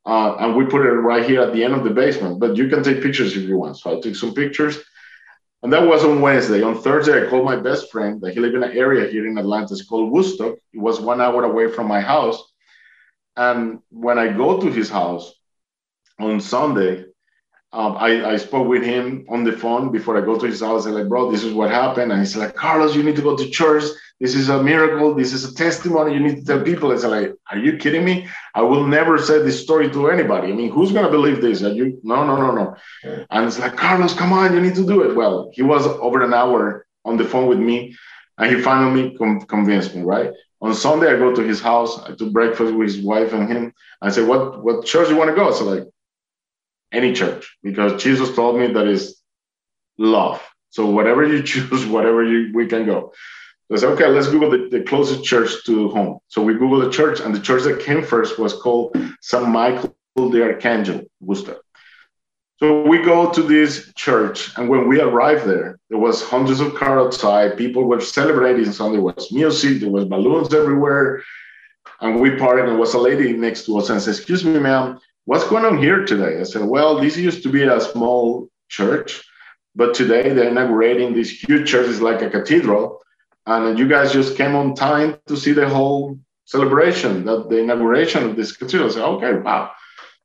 Uh, 0.05 0.35
and 0.35 0.55
we 0.55 0.65
put 0.65 0.85
it 0.85 0.91
right 0.91 1.25
here 1.25 1.41
at 1.41 1.53
the 1.53 1.63
end 1.63 1.73
of 1.73 1.83
the 1.83 1.89
basement. 1.89 2.39
But 2.39 2.55
you 2.55 2.69
can 2.69 2.83
take 2.83 3.01
pictures 3.01 3.35
if 3.35 3.43
you 3.43 3.57
want. 3.57 3.77
So 3.77 3.97
I 3.97 4.01
took 4.01 4.15
some 4.15 4.33
pictures. 4.33 4.77
And 5.63 5.73
that 5.73 5.87
was 5.87 6.03
on 6.03 6.21
Wednesday. 6.21 6.61
On 6.61 6.79
Thursday, 6.79 7.25
I 7.25 7.29
called 7.29 7.43
my 7.43 7.55
best 7.55 7.91
friend 7.91 8.21
that 8.21 8.33
he 8.33 8.39
lived 8.39 8.53
in 8.55 8.63
an 8.63 8.77
area 8.77 9.09
here 9.09 9.25
in 9.25 9.37
Atlanta. 9.37 9.73
It's 9.73 9.83
called 9.83 10.11
Woodstock. 10.11 10.55
It 10.73 10.79
was 10.79 11.01
one 11.01 11.19
hour 11.19 11.43
away 11.43 11.71
from 11.71 11.87
my 11.87 12.01
house. 12.01 12.37
And 13.37 13.79
when 13.89 14.17
I 14.17 14.31
go 14.31 14.59
to 14.59 14.71
his 14.71 14.89
house 14.89 15.33
on 16.19 16.39
Sunday, 16.39 17.05
um, 17.73 17.97
I, 17.97 18.25
I 18.25 18.37
spoke 18.37 18.67
with 18.69 18.83
him 18.83 19.25
on 19.27 19.43
the 19.43 19.51
phone 19.51 19.91
before 19.91 20.17
I 20.17 20.21
go 20.21 20.39
to 20.39 20.45
his 20.45 20.61
house. 20.61 20.87
I 20.87 20.91
like, 20.91 21.09
bro, 21.09 21.29
this 21.29 21.43
is 21.43 21.53
what 21.53 21.69
happened. 21.69 22.11
And 22.11 22.21
he's 22.21 22.37
like, 22.37 22.55
Carlos, 22.55 22.95
you 22.95 23.03
need 23.03 23.17
to 23.17 23.21
go 23.21 23.35
to 23.35 23.49
church. 23.49 23.83
This 24.21 24.33
is 24.33 24.47
a 24.47 24.63
miracle. 24.63 25.13
This 25.13 25.33
is 25.33 25.43
a 25.43 25.53
testimony. 25.53 26.13
You 26.13 26.21
need 26.21 26.37
to 26.37 26.45
tell 26.45 26.61
people. 26.61 26.93
I 26.93 26.95
said, 26.95 27.09
like, 27.09 27.33
are 27.51 27.57
you 27.57 27.75
kidding 27.75 28.05
me? 28.05 28.29
I 28.53 28.61
will 28.61 28.87
never 28.87 29.17
say 29.17 29.39
this 29.39 29.61
story 29.61 29.89
to 29.91 30.09
anybody. 30.09 30.53
I 30.53 30.55
mean, 30.55 30.71
who's 30.71 30.93
gonna 30.93 31.11
believe 31.11 31.41
this? 31.41 31.63
Are 31.63 31.73
you? 31.73 31.99
No, 32.01 32.25
no, 32.25 32.37
no, 32.37 32.51
no. 32.51 32.75
And 33.29 33.45
it's 33.45 33.59
like, 33.59 33.75
Carlos, 33.75 34.13
come 34.13 34.31
on, 34.31 34.53
you 34.53 34.61
need 34.61 34.75
to 34.75 34.85
do 34.85 35.03
it. 35.03 35.13
Well, 35.13 35.51
he 35.51 35.61
was 35.61 35.85
over 35.85 36.21
an 36.21 36.33
hour 36.33 36.87
on 37.03 37.17
the 37.17 37.25
phone 37.25 37.47
with 37.47 37.59
me, 37.59 37.93
and 38.37 38.55
he 38.55 38.61
finally 38.61 39.17
com- 39.17 39.41
convinced 39.41 39.93
me, 39.93 40.03
right? 40.03 40.31
On 40.65 40.73
Sunday, 40.73 41.13
I 41.13 41.17
go 41.19 41.31
to 41.31 41.43
his 41.43 41.61
house. 41.61 41.99
I 41.99 42.15
took 42.15 42.33
breakfast 42.33 42.73
with 42.73 42.87
his 42.87 42.99
wife 42.99 43.33
and 43.33 43.47
him. 43.47 43.73
I 44.01 44.09
said, 44.09 44.27
"What 44.27 44.63
what 44.63 44.83
church 44.83 45.09
you 45.09 45.15
want 45.15 45.29
to 45.29 45.35
go?" 45.35 45.51
So 45.51 45.65
like, 45.65 45.83
any 46.91 47.13
church, 47.13 47.55
because 47.61 48.01
Jesus 48.01 48.35
told 48.35 48.57
me 48.59 48.73
that 48.73 48.87
is 48.87 49.21
love. 49.99 50.41
So 50.71 50.87
whatever 50.87 51.23
you 51.23 51.43
choose, 51.51 51.85
whatever 51.85 52.23
you 52.23 52.51
we 52.55 52.65
can 52.65 52.87
go. 52.87 53.13
So 53.67 53.75
I 53.75 53.77
said, 53.79 53.89
okay, 53.93 54.07
let's 54.07 54.27
Google 54.27 54.49
the, 54.49 54.69
the 54.69 54.83
closest 54.83 55.23
church 55.23 55.51
to 55.65 55.89
home. 55.89 56.17
So 56.29 56.41
we 56.41 56.53
Google 56.53 56.79
the 56.79 56.89
church, 56.89 57.19
and 57.19 57.33
the 57.33 57.39
church 57.39 57.63
that 57.63 57.81
came 57.81 58.03
first 58.03 58.39
was 58.39 58.53
called 58.53 58.97
St. 59.21 59.47
Michael 59.47 59.95
the 60.15 60.41
Archangel, 60.41 61.01
Worcester. 61.19 61.57
So 62.57 62.83
we 62.83 62.99
go 63.01 63.31
to 63.31 63.41
this 63.41 63.91
church, 63.95 64.57
and 64.57 64.69
when 64.69 64.87
we 64.87 65.01
arrived 65.01 65.45
there, 65.45 65.77
there 65.89 65.99
was 65.99 66.23
hundreds 66.23 66.61
of 66.61 66.73
cars 66.75 67.05
outside. 67.05 67.57
People 67.57 67.83
were 67.83 67.99
celebrating. 67.99 68.71
So 68.71 68.91
there 68.91 69.01
was 69.01 69.31
music, 69.31 69.81
there 69.81 69.91
was 69.91 70.05
balloons 70.05 70.53
everywhere, 70.53 71.21
and 71.99 72.21
we 72.21 72.37
parked. 72.37 72.67
And 72.67 72.79
was 72.79 72.93
a 72.93 72.99
lady 72.99 73.33
next 73.33 73.65
to 73.65 73.77
us 73.77 73.89
and 73.89 74.01
said, 74.01 74.15
"Excuse 74.15 74.45
me, 74.45 74.57
ma'am, 74.59 74.99
what's 75.25 75.47
going 75.47 75.65
on 75.65 75.77
here 75.77 76.05
today?" 76.05 76.39
I 76.39 76.43
said, 76.43 76.63
"Well, 76.63 76.99
this 76.99 77.17
used 77.17 77.43
to 77.43 77.49
be 77.49 77.63
a 77.63 77.81
small 77.81 78.49
church. 78.69 79.23
But 79.75 79.93
today 79.93 80.29
they're 80.33 80.49
inaugurating 80.49 81.13
this 81.13 81.29
huge 81.29 81.69
church, 81.69 81.89
it's 81.89 81.99
like 81.99 82.21
a 82.21 82.29
cathedral. 82.29 83.01
And 83.45 83.77
you 83.77 83.87
guys 83.87 84.13
just 84.13 84.37
came 84.37 84.55
on 84.55 84.73
time 84.73 85.17
to 85.27 85.37
see 85.37 85.51
the 85.51 85.67
whole 85.67 86.17
celebration, 86.45 87.25
that 87.25 87.49
the 87.49 87.59
inauguration 87.59 88.23
of 88.23 88.35
this 88.35 88.55
cathedral. 88.55 88.89
I 88.89 88.93
said, 88.93 89.03
okay, 89.03 89.33
wow. 89.33 89.71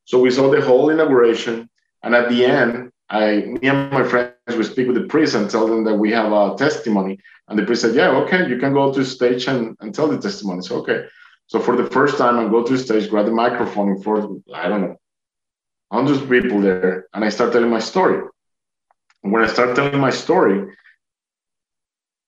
So 0.05 0.21
we 0.21 0.31
saw 0.31 0.51
the 0.51 0.61
whole 0.61 0.90
inauguration. 0.90 1.69
And 2.03 2.15
at 2.15 2.29
the 2.29 2.45
end, 2.45 2.91
I, 3.09 3.43
me 3.43 3.69
and 3.69 3.91
my 3.91 4.05
friends, 4.05 4.35
we 4.49 4.63
speak 4.65 4.87
with 4.87 4.97
the 4.97 5.09
priest 5.09 5.35
and 5.35 5.51
tell 5.51 5.67
them 5.67 5.85
that 5.85 5.95
we 5.95 6.11
have 6.13 6.33
a 6.33 6.55
testimony. 6.57 7.19
And 7.49 7.59
the 7.59 7.65
priest 7.65 7.83
said, 7.83 7.95
yeah, 7.95 8.11
okay, 8.11 8.49
you 8.49 8.59
can 8.59 8.73
go 8.73 8.93
to 8.93 9.05
stage 9.05 9.49
and, 9.49 9.77
and 9.81 9.95
tell 9.95 10.09
the 10.09 10.19
testimony. 10.19 10.63
So, 10.63 10.77
okay. 10.77 11.07
So 11.47 11.59
for 11.59 11.77
the 11.77 11.91
first 11.91 12.17
time, 12.17 12.39
I 12.39 12.49
go 12.49 12.63
to 12.63 12.79
stage, 12.79 13.11
grab 13.11 13.27
the 13.27 13.33
microphone 13.33 13.89
in 13.89 14.03
front, 14.03 14.45
I 14.55 14.69
don't 14.69 14.83
know, 14.83 14.97
hundreds 15.91 16.23
of 16.23 16.31
people 16.31 16.61
there, 16.61 17.07
and 17.13 17.25
I 17.25 17.29
start 17.29 17.53
telling 17.53 17.71
my 17.71 17.81
story. 17.81 18.23
And 19.25 19.33
when 19.33 19.43
I 19.43 19.49
start 19.49 19.75
telling 19.75 19.99
my 19.99 20.11
story, 20.11 20.73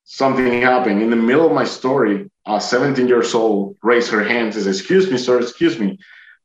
something 0.03 0.61
happened. 0.61 1.01
In 1.01 1.11
the 1.11 1.17
middle 1.17 1.47
of 1.47 1.53
my 1.53 1.65
story, 1.65 2.29
a 2.47 2.61
17 2.61 3.07
years 3.07 3.33
old 3.35 3.77
raised 3.83 4.11
her 4.11 4.25
hand 4.25 4.47
and 4.47 4.55
says, 4.55 4.67
excuse 4.67 5.09
me, 5.11 5.17
sir, 5.17 5.41
excuse 5.41 5.79
me. 5.79 5.99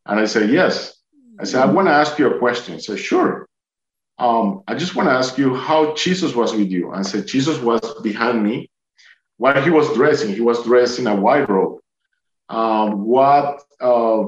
And 0.06 0.20
I 0.20 0.26
said, 0.26 0.52
yes. 0.52 0.97
I 1.40 1.44
said, 1.44 1.62
I 1.62 1.72
want 1.72 1.88
to 1.88 1.94
ask 1.94 2.18
you 2.18 2.34
a 2.34 2.40
question. 2.40 2.76
I 2.76 2.80
said, 2.80 3.00
sure. 3.00 3.48
Um, 4.18 4.64
I 4.68 4.74
just 4.76 4.96
want 4.96 5.10
to 5.10 5.14
ask 5.14 5.38
you 5.38 5.56
how 5.56 5.94
Jesus 5.94 6.34
was 6.34 6.54
with 6.54 6.70
you. 6.70 6.92
I 6.92 7.04
said, 7.04 7.28
Jesus 7.28 7.60
was 7.60 8.02
behind 8.02 8.44
me. 8.44 8.70
While 9.38 9.62
he 9.62 9.70
was 9.70 9.94
dressing, 9.94 10.34
he 10.34 10.42
was 10.42 10.64
dressed 10.64 10.98
in 10.98 11.06
a 11.06 11.16
white 11.16 11.48
robe. 11.48 11.80
Um, 12.50 13.04
what, 13.06 13.62
uh, 13.80 14.24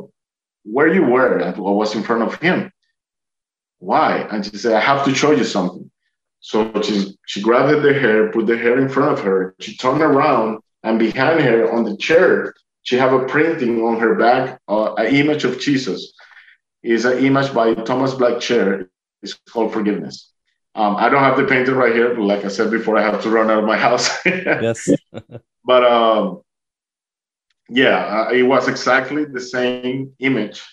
where 0.63 0.93
you 0.93 1.03
were, 1.03 1.51
what 1.53 1.75
was 1.75 1.95
in 1.95 2.03
front 2.03 2.21
of 2.21 2.35
him. 2.35 2.71
Why? 3.79 4.27
And 4.31 4.45
she 4.45 4.57
said, 4.57 4.73
I 4.73 4.81
have 4.81 5.03
to 5.05 5.15
show 5.15 5.31
you 5.31 5.43
something. 5.43 5.89
So 6.41 6.71
she, 6.81 7.17
she 7.25 7.41
grabbed 7.41 7.81
the 7.81 7.93
hair, 7.93 8.31
put 8.31 8.45
the 8.45 8.57
hair 8.57 8.79
in 8.79 8.89
front 8.89 9.13
of 9.13 9.23
her. 9.25 9.55
She 9.59 9.75
turned 9.75 10.01
around, 10.01 10.59
and 10.83 10.99
behind 10.99 11.41
her 11.41 11.71
on 11.71 11.83
the 11.83 11.97
chair, 11.97 12.53
she 12.83 12.95
have 12.97 13.13
a 13.13 13.25
printing 13.25 13.81
on 13.81 13.99
her 13.99 14.15
back, 14.15 14.59
uh, 14.67 14.93
an 14.93 15.13
image 15.13 15.43
of 15.43 15.59
Jesus. 15.59 16.13
Is 16.81 17.05
an 17.05 17.17
image 17.23 17.53
by 17.53 17.73
Thomas 17.73 18.13
Blackshear. 18.13 18.87
It's 19.21 19.33
called 19.49 19.73
Forgiveness. 19.73 20.31
Um, 20.75 20.95
I 20.95 21.09
don't 21.09 21.23
have 21.23 21.35
the 21.35 21.43
painting 21.43 21.75
right 21.75 21.93
here, 21.93 22.15
but 22.15 22.23
like 22.23 22.45
I 22.45 22.47
said 22.47 22.71
before, 22.71 22.97
I 22.97 23.01
have 23.01 23.21
to 23.23 23.29
run 23.29 23.49
out 23.51 23.59
of 23.59 23.65
my 23.65 23.77
house. 23.77 24.09
yes. 24.25 24.87
but 25.65 25.83
um, 25.83 26.41
yeah, 27.69 28.27
uh, 28.29 28.31
it 28.31 28.43
was 28.43 28.67
exactly 28.67 29.25
the 29.25 29.41
same 29.41 30.13
image 30.19 30.63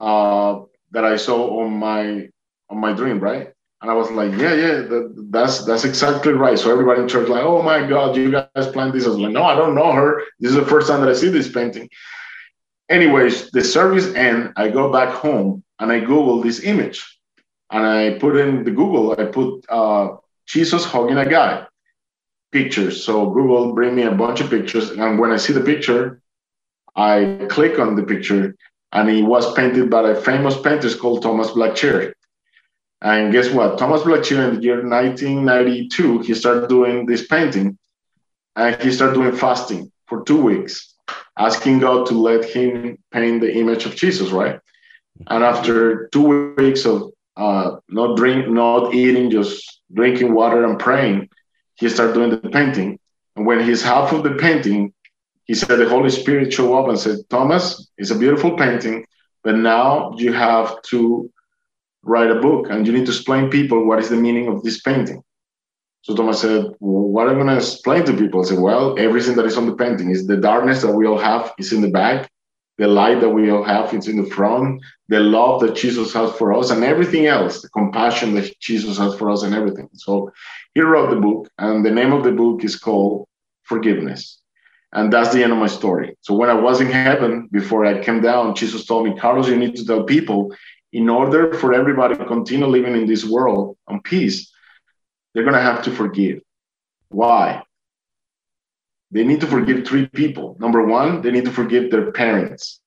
uh, 0.00 0.60
that 0.92 1.04
I 1.04 1.16
saw 1.16 1.60
on 1.60 1.72
my 1.72 2.28
on 2.70 2.78
my 2.78 2.92
dream, 2.92 3.20
right? 3.20 3.52
And 3.82 3.90
I 3.90 3.94
was 3.94 4.10
like, 4.12 4.30
yeah, 4.32 4.54
yeah, 4.54 4.76
that, 4.82 5.26
that's 5.30 5.64
that's 5.64 5.84
exactly 5.84 6.32
right. 6.32 6.58
So 6.58 6.70
everybody 6.70 7.02
in 7.02 7.08
church 7.08 7.28
like, 7.28 7.42
oh 7.42 7.62
my 7.62 7.86
God, 7.86 8.16
you 8.16 8.30
guys 8.30 8.68
planned 8.68 8.92
this. 8.92 9.06
I 9.06 9.08
was 9.08 9.18
like, 9.18 9.32
no, 9.32 9.42
I 9.42 9.56
don't 9.56 9.74
know 9.74 9.92
her. 9.92 10.22
This 10.38 10.52
is 10.52 10.56
the 10.56 10.64
first 10.64 10.88
time 10.88 11.00
that 11.00 11.10
I 11.10 11.14
see 11.14 11.28
this 11.28 11.50
painting. 11.50 11.88
Anyways, 12.92 13.50
the 13.52 13.64
service 13.64 14.14
end, 14.14 14.52
I 14.54 14.68
go 14.68 14.92
back 14.92 15.14
home 15.14 15.64
and 15.78 15.90
I 15.90 16.00
Google 16.00 16.42
this 16.42 16.62
image. 16.62 17.18
And 17.70 17.86
I 17.86 18.18
put 18.18 18.36
in 18.36 18.64
the 18.64 18.70
Google, 18.70 19.12
I 19.18 19.24
put 19.24 19.64
uh, 19.70 20.16
Jesus 20.44 20.84
hugging 20.84 21.16
a 21.16 21.24
guy, 21.24 21.66
pictures. 22.50 23.02
So 23.02 23.30
Google 23.30 23.72
bring 23.72 23.94
me 23.94 24.02
a 24.02 24.12
bunch 24.12 24.42
of 24.42 24.50
pictures. 24.50 24.90
And 24.90 25.18
when 25.18 25.32
I 25.32 25.38
see 25.38 25.54
the 25.54 25.62
picture, 25.62 26.20
I 26.94 27.46
click 27.48 27.78
on 27.78 27.96
the 27.96 28.02
picture 28.02 28.54
and 28.92 29.08
it 29.08 29.22
was 29.22 29.54
painted 29.54 29.88
by 29.88 30.10
a 30.10 30.14
famous 30.14 30.60
painter 30.60 30.94
called 30.94 31.22
Thomas 31.22 31.52
Blackshear. 31.52 32.12
And 33.00 33.32
guess 33.32 33.48
what? 33.48 33.78
Thomas 33.78 34.02
Blackshear 34.02 34.50
in 34.50 34.56
the 34.56 34.62
year 34.62 34.86
1992, 34.86 36.18
he 36.18 36.34
started 36.34 36.68
doing 36.68 37.06
this 37.06 37.26
painting 37.26 37.78
and 38.54 38.76
he 38.82 38.92
started 38.92 39.14
doing 39.14 39.34
fasting 39.34 39.90
for 40.06 40.22
two 40.24 40.42
weeks, 40.42 40.91
asking 41.38 41.80
God 41.80 42.06
to 42.06 42.14
let 42.14 42.44
him 42.44 42.98
paint 43.10 43.40
the 43.40 43.54
image 43.54 43.86
of 43.86 43.96
Jesus, 43.96 44.30
right? 44.30 44.60
And 45.26 45.44
after 45.44 46.08
two 46.08 46.54
weeks 46.56 46.84
of 46.84 47.12
uh, 47.36 47.76
not 47.88 48.16
drink, 48.16 48.48
not 48.48 48.94
eating, 48.94 49.30
just 49.30 49.80
drinking 49.92 50.34
water 50.34 50.64
and 50.64 50.78
praying, 50.78 51.28
he 51.76 51.88
started 51.88 52.14
doing 52.14 52.30
the 52.30 52.38
painting. 52.50 52.98
And 53.36 53.46
when 53.46 53.64
he's 53.64 53.82
half 53.82 54.12
of 54.12 54.22
the 54.22 54.34
painting, 54.34 54.92
he 55.44 55.54
said 55.54 55.78
the 55.78 55.88
Holy 55.88 56.10
Spirit 56.10 56.52
showed 56.52 56.78
up 56.78 56.88
and 56.88 56.98
said, 56.98 57.18
Thomas, 57.28 57.90
it's 57.98 58.10
a 58.10 58.18
beautiful 58.18 58.56
painting, 58.56 59.06
but 59.42 59.56
now 59.56 60.12
you 60.16 60.32
have 60.32 60.80
to 60.82 61.30
write 62.02 62.30
a 62.30 62.40
book 62.40 62.68
and 62.70 62.86
you 62.86 62.92
need 62.92 63.06
to 63.06 63.12
explain 63.12 63.50
people 63.50 63.86
what 63.86 63.98
is 63.98 64.08
the 64.08 64.16
meaning 64.16 64.48
of 64.48 64.62
this 64.62 64.80
painting. 64.82 65.22
So 66.02 66.14
Thomas 66.16 66.40
said, 66.40 66.64
well, 66.80 67.04
what 67.04 67.28
am 67.28 67.34
I 67.34 67.44
going 67.44 67.46
to 67.46 67.56
explain 67.56 68.04
to 68.04 68.16
people? 68.16 68.40
I 68.40 68.48
said, 68.48 68.58
well, 68.58 68.98
everything 68.98 69.36
that 69.36 69.46
is 69.46 69.56
on 69.56 69.66
the 69.66 69.76
painting 69.76 70.10
is 70.10 70.26
the 70.26 70.36
darkness 70.36 70.82
that 70.82 70.92
we 70.92 71.06
all 71.06 71.18
have 71.18 71.52
is 71.58 71.72
in 71.72 71.80
the 71.80 71.90
back, 71.90 72.28
the 72.78 72.88
light 72.88 73.20
that 73.20 73.28
we 73.28 73.50
all 73.50 73.62
have 73.62 73.94
is 73.94 74.08
in 74.08 74.22
the 74.22 74.28
front, 74.28 74.82
the 75.08 75.20
love 75.20 75.60
that 75.60 75.76
Jesus 75.76 76.12
has 76.12 76.32
for 76.32 76.52
us, 76.52 76.70
and 76.70 76.82
everything 76.82 77.26
else, 77.26 77.62
the 77.62 77.68
compassion 77.68 78.34
that 78.34 78.58
Jesus 78.60 78.98
has 78.98 79.14
for 79.14 79.30
us, 79.30 79.44
and 79.44 79.54
everything. 79.54 79.88
So 79.92 80.32
he 80.74 80.80
wrote 80.80 81.10
the 81.10 81.20
book, 81.20 81.48
and 81.58 81.84
the 81.84 81.90
name 81.90 82.12
of 82.12 82.24
the 82.24 82.32
book 82.32 82.64
is 82.64 82.76
called 82.76 83.28
Forgiveness. 83.62 84.40
And 84.92 85.12
that's 85.12 85.32
the 85.32 85.42
end 85.42 85.52
of 85.52 85.58
my 85.58 85.68
story. 85.68 86.16
So 86.20 86.34
when 86.34 86.50
I 86.50 86.54
was 86.54 86.80
in 86.80 86.90
heaven, 86.90 87.48
before 87.52 87.86
I 87.86 88.02
came 88.02 88.20
down, 88.20 88.54
Jesus 88.54 88.84
told 88.86 89.06
me, 89.06 89.18
Carlos, 89.18 89.48
you 89.48 89.56
need 89.56 89.76
to 89.76 89.86
tell 89.86 90.02
people 90.02 90.54
in 90.92 91.08
order 91.08 91.54
for 91.54 91.72
everybody 91.72 92.16
to 92.16 92.26
continue 92.26 92.66
living 92.66 92.94
in 92.94 93.06
this 93.06 93.24
world 93.24 93.78
on 93.86 94.02
peace, 94.02 94.51
they're 95.32 95.44
going 95.44 95.54
to 95.54 95.60
have 95.60 95.82
to 95.84 95.90
forgive. 95.90 96.40
Why? 97.08 97.62
They 99.10 99.24
need 99.24 99.40
to 99.42 99.46
forgive 99.46 99.86
three 99.86 100.06
people. 100.06 100.56
Number 100.58 100.84
one, 100.84 101.20
they 101.20 101.30
need 101.30 101.44
to 101.44 101.52
forgive 101.52 101.90
their 101.90 102.12
parents. 102.12 102.80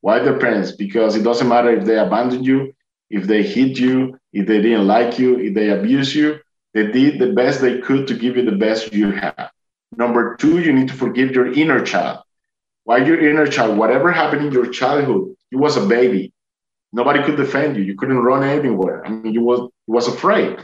Why 0.00 0.18
their 0.18 0.38
parents? 0.38 0.72
Because 0.72 1.14
it 1.14 1.22
doesn't 1.22 1.48
matter 1.48 1.70
if 1.70 1.84
they 1.84 1.98
abandoned 1.98 2.44
you, 2.44 2.74
if 3.10 3.26
they 3.26 3.42
hit 3.42 3.78
you, 3.78 4.18
if 4.32 4.46
they 4.46 4.60
didn't 4.60 4.86
like 4.86 5.18
you, 5.18 5.38
if 5.38 5.54
they 5.54 5.70
abuse 5.70 6.14
you. 6.14 6.40
They 6.74 6.86
did 6.90 7.18
the 7.18 7.32
best 7.32 7.60
they 7.60 7.80
could 7.80 8.06
to 8.08 8.14
give 8.14 8.36
you 8.36 8.44
the 8.44 8.56
best 8.56 8.92
you 8.92 9.10
have. 9.10 9.50
Number 9.96 10.36
two, 10.36 10.60
you 10.60 10.72
need 10.72 10.88
to 10.88 10.94
forgive 10.94 11.32
your 11.32 11.52
inner 11.52 11.84
child. 11.84 12.20
Why 12.84 12.98
your 12.98 13.20
inner 13.28 13.46
child? 13.46 13.76
Whatever 13.76 14.12
happened 14.12 14.46
in 14.46 14.52
your 14.52 14.68
childhood, 14.68 15.34
you 15.50 15.58
was 15.58 15.76
a 15.76 15.86
baby. 15.86 16.32
Nobody 16.92 17.22
could 17.22 17.36
defend 17.36 17.76
you. 17.76 17.82
You 17.82 17.96
couldn't 17.96 18.18
run 18.18 18.42
anywhere. 18.42 19.04
I 19.04 19.10
mean, 19.10 19.32
you 19.32 19.42
was 19.42 19.60
you 19.60 19.94
was 19.94 20.08
afraid. 20.08 20.58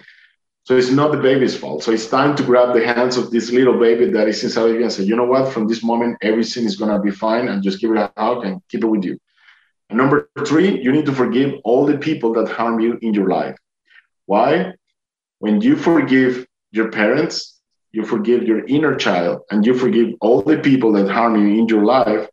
So 0.66 0.76
it's 0.76 0.90
not 0.90 1.12
the 1.12 1.18
baby's 1.18 1.56
fault. 1.56 1.84
So 1.84 1.92
it's 1.92 2.08
time 2.08 2.34
to 2.34 2.42
grab 2.42 2.74
the 2.74 2.84
hands 2.84 3.16
of 3.16 3.30
this 3.30 3.52
little 3.52 3.78
baby 3.78 4.10
that 4.10 4.26
is 4.26 4.42
inside 4.42 4.70
of 4.70 4.74
you 4.74 4.82
and 4.82 4.92
say, 4.92 5.04
you 5.04 5.14
know 5.14 5.24
what? 5.24 5.52
From 5.52 5.68
this 5.68 5.84
moment, 5.84 6.18
everything 6.22 6.64
is 6.64 6.74
gonna 6.74 7.00
be 7.00 7.12
fine, 7.12 7.46
and 7.46 7.62
just 7.62 7.80
give 7.80 7.92
it 7.92 8.10
hug 8.16 8.44
and 8.44 8.60
keep 8.68 8.82
it 8.82 8.88
with 8.88 9.04
you. 9.04 9.16
And 9.90 9.96
number 9.96 10.28
three, 10.44 10.82
you 10.82 10.90
need 10.90 11.06
to 11.06 11.12
forgive 11.12 11.54
all 11.62 11.86
the 11.86 11.98
people 11.98 12.32
that 12.32 12.48
harm 12.48 12.80
you 12.80 12.98
in 13.00 13.14
your 13.14 13.28
life. 13.28 13.56
Why? 14.24 14.72
When 15.38 15.60
you 15.60 15.76
forgive 15.76 16.44
your 16.72 16.90
parents, 16.90 17.60
you 17.92 18.04
forgive 18.04 18.42
your 18.42 18.66
inner 18.66 18.96
child, 18.96 19.42
and 19.52 19.64
you 19.64 19.72
forgive 19.72 20.14
all 20.20 20.42
the 20.42 20.58
people 20.58 20.90
that 20.94 21.08
harm 21.08 21.36
you 21.36 21.60
in 21.60 21.68
your 21.68 21.84
life, 21.84 22.28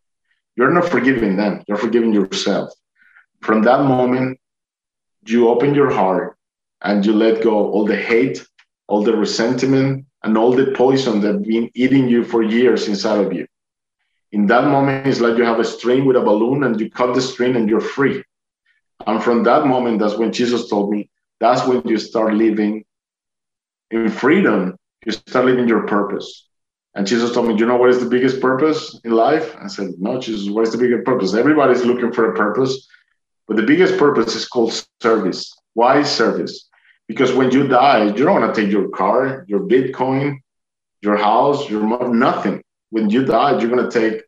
you're 0.56 0.74
not 0.74 0.89
forgiving 0.89 1.38
them, 1.38 1.63
you're 1.67 1.78
forgiving 1.78 2.12
yourself. 2.12 2.74
From 3.41 3.62
that 3.62 3.84
moment, 3.84 4.39
you 5.24 5.50
open 5.50 5.76
your 5.76 5.91
heart 5.91 6.36
and 6.84 7.06
you 7.06 7.13
let 7.13 7.43
go 7.43 7.72
all 7.72 7.86
the 7.86 7.96
hate, 7.96 8.46
all 8.88 9.04
the 9.04 9.15
resentment, 9.15 10.06
and 10.24 10.38
all 10.38 10.54
the 10.54 10.72
poison 10.76 11.22
that's 11.22 11.46
been 11.46 11.69
eating 11.74 12.08
you 12.08 12.24
for 12.24 12.43
years 12.43 12.88
inside 12.88 13.26
of 13.26 13.34
you. 13.34 13.48
In 14.32 14.48
that 14.48 14.65
moment, 14.65 15.08
it's 15.08 15.19
like 15.19 15.38
you 15.38 15.43
have 15.43 15.60
a 15.60 15.65
string 15.65 16.06
with 16.06 16.15
a 16.15 16.22
balloon 16.22 16.63
and 16.63 16.80
you 16.80 16.89
cut 16.89 17.13
the 17.13 17.22
string 17.22 17.56
and 17.56 17.69
you're 17.69 17.82
free. 17.82 18.24
And 19.06 19.24
from 19.24 19.43
that 19.43 19.67
moment, 19.67 20.00
that's 20.00 20.17
when 20.17 20.32
Jesus 20.32 20.69
told 20.69 20.89
me, 20.91 21.10
that's 21.39 21.67
when 21.67 21.86
you 21.86 21.98
start 21.98 22.34
living 22.34 22.86
in 23.91 24.10
freedom. 24.10 24.78
You 25.06 25.12
start 25.12 25.46
living 25.46 25.67
your 25.67 25.86
purpose. 25.88 26.48
And 26.96 27.06
Jesus 27.06 27.34
told 27.34 27.48
me, 27.48 27.56
you 27.56 27.65
know 27.65 27.76
what 27.76 27.89
is 27.89 28.00
the 28.00 28.10
biggest 28.10 28.39
purpose 28.39 29.00
in 29.04 29.12
life? 29.12 29.56
I 29.60 29.67
said, 29.67 29.91
no, 30.00 30.19
Jesus, 30.19 30.50
what 30.50 30.63
is 30.63 30.72
the 30.72 30.78
biggest 30.78 31.06
purpose? 31.06 31.34
Everybody's 31.34 31.84
looking 31.84 32.12
for 32.12 32.32
a 32.32 32.36
purpose. 32.36 32.88
But 33.48 33.58
the 33.58 33.63
biggest 33.63 33.98
purpose 33.98 34.36
is 34.36 34.48
called 34.48 34.86
service. 35.02 35.54
Why 35.74 36.04
service? 36.04 36.69
Because 37.07 37.33
when 37.33 37.51
you 37.51 37.67
die, 37.67 38.05
you 38.05 38.23
don't 38.23 38.41
want 38.41 38.53
to 38.53 38.61
take 38.61 38.71
your 38.71 38.89
car, 38.89 39.45
your 39.47 39.61
Bitcoin, 39.61 40.39
your 41.01 41.17
house, 41.17 41.69
your 41.69 41.81
money, 41.81 42.13
nothing. 42.13 42.63
When 42.89 43.09
you 43.09 43.25
die, 43.25 43.59
you're 43.59 43.69
going 43.69 43.89
to 43.89 43.99
take 43.99 44.23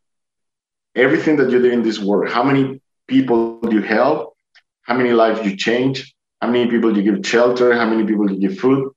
everything 0.95 1.37
that 1.37 1.49
you 1.49 1.59
did 1.61 1.73
in 1.73 1.83
this 1.83 1.99
world. 1.99 2.31
How 2.31 2.43
many 2.43 2.81
people 3.07 3.59
you 3.71 3.81
help? 3.81 4.35
How 4.83 4.95
many 4.95 5.11
lives 5.11 5.45
you 5.45 5.55
change? 5.55 6.13
How 6.41 6.49
many 6.49 6.69
people 6.69 6.95
you 6.95 7.03
give 7.03 7.25
shelter? 7.25 7.73
How 7.73 7.85
many 7.89 8.05
people 8.05 8.29
you 8.31 8.39
give 8.39 8.59
food? 8.59 8.91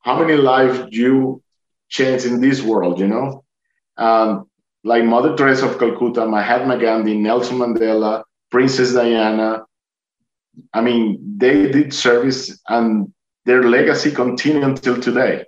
How 0.00 0.18
many 0.18 0.34
lives 0.34 0.88
you 0.90 1.42
change 1.88 2.24
in 2.24 2.40
this 2.40 2.62
world, 2.62 2.98
you 2.98 3.06
know? 3.06 3.44
Um, 3.96 4.48
like 4.84 5.04
Mother 5.04 5.36
Teresa 5.36 5.68
of 5.68 5.78
Calcutta, 5.78 6.26
Mahatma 6.26 6.78
Gandhi, 6.78 7.16
Nelson 7.16 7.58
Mandela, 7.58 8.24
Princess 8.50 8.94
Diana. 8.94 9.64
I 10.72 10.80
mean, 10.80 11.34
they 11.38 11.70
did 11.70 11.94
service 11.94 12.60
and 12.68 13.12
their 13.44 13.64
legacy 13.64 14.10
continues 14.10 14.64
until 14.64 15.00
today. 15.00 15.46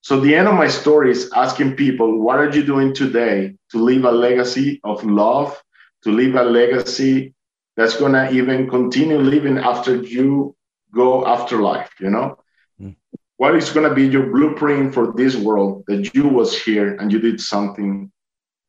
So 0.00 0.18
the 0.18 0.34
end 0.34 0.48
of 0.48 0.54
my 0.54 0.66
story 0.66 1.12
is 1.12 1.30
asking 1.34 1.76
people, 1.76 2.20
what 2.20 2.38
are 2.38 2.50
you 2.50 2.64
doing 2.64 2.92
today 2.92 3.54
to 3.70 3.78
leave 3.78 4.04
a 4.04 4.10
legacy 4.10 4.80
of 4.82 5.04
love, 5.04 5.56
to 6.02 6.10
leave 6.10 6.34
a 6.34 6.42
legacy 6.42 7.34
that's 7.76 7.96
going 7.96 8.12
to 8.12 8.30
even 8.32 8.68
continue 8.68 9.18
living 9.18 9.58
after 9.58 9.96
you 9.96 10.56
go 10.92 11.24
after 11.24 11.62
life, 11.62 11.90
you 12.00 12.10
know? 12.10 12.36
Mm. 12.80 12.96
What 13.36 13.54
is 13.54 13.70
going 13.70 13.88
to 13.88 13.94
be 13.94 14.06
your 14.06 14.26
blueprint 14.32 14.92
for 14.92 15.12
this 15.12 15.36
world 15.36 15.84
that 15.86 16.12
you 16.14 16.26
was 16.26 16.60
here 16.60 16.96
and 16.96 17.12
you 17.12 17.20
did 17.20 17.40
something 17.40 18.10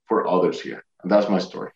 for 0.07 0.27
others 0.27 0.61
here? 0.61 0.85
And 1.01 1.11
that's 1.11 1.29
my 1.29 1.39
story. 1.39 1.71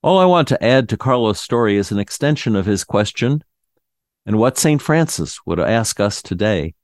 All 0.00 0.18
I 0.18 0.26
want 0.26 0.46
to 0.48 0.64
add 0.64 0.88
to 0.88 0.96
Carlos' 0.96 1.40
story 1.40 1.76
is 1.76 1.90
an 1.90 1.98
extension 1.98 2.54
of 2.54 2.66
his 2.66 2.84
question 2.84 3.42
and 4.24 4.38
what 4.38 4.56
St. 4.56 4.80
Francis 4.80 5.40
would 5.44 5.58
ask 5.58 5.98
us 5.98 6.22
today. 6.22 6.74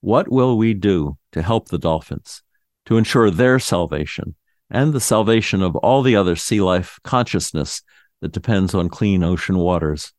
What 0.00 0.30
will 0.30 0.56
we 0.56 0.72
do 0.72 1.18
to 1.32 1.42
help 1.42 1.68
the 1.68 1.78
dolphins, 1.78 2.44
to 2.86 2.96
ensure 2.96 3.30
their 3.30 3.58
salvation 3.58 4.36
and 4.70 4.92
the 4.92 5.00
salvation 5.00 5.62
of 5.62 5.74
all 5.74 6.02
the 6.02 6.14
other 6.14 6.36
sea 6.36 6.60
life 6.60 7.00
consciousness 7.02 7.82
that 8.20 8.30
depends 8.30 8.72
on 8.72 8.88
clean 8.88 9.24
ocean 9.24 9.58
waters? 9.58 10.12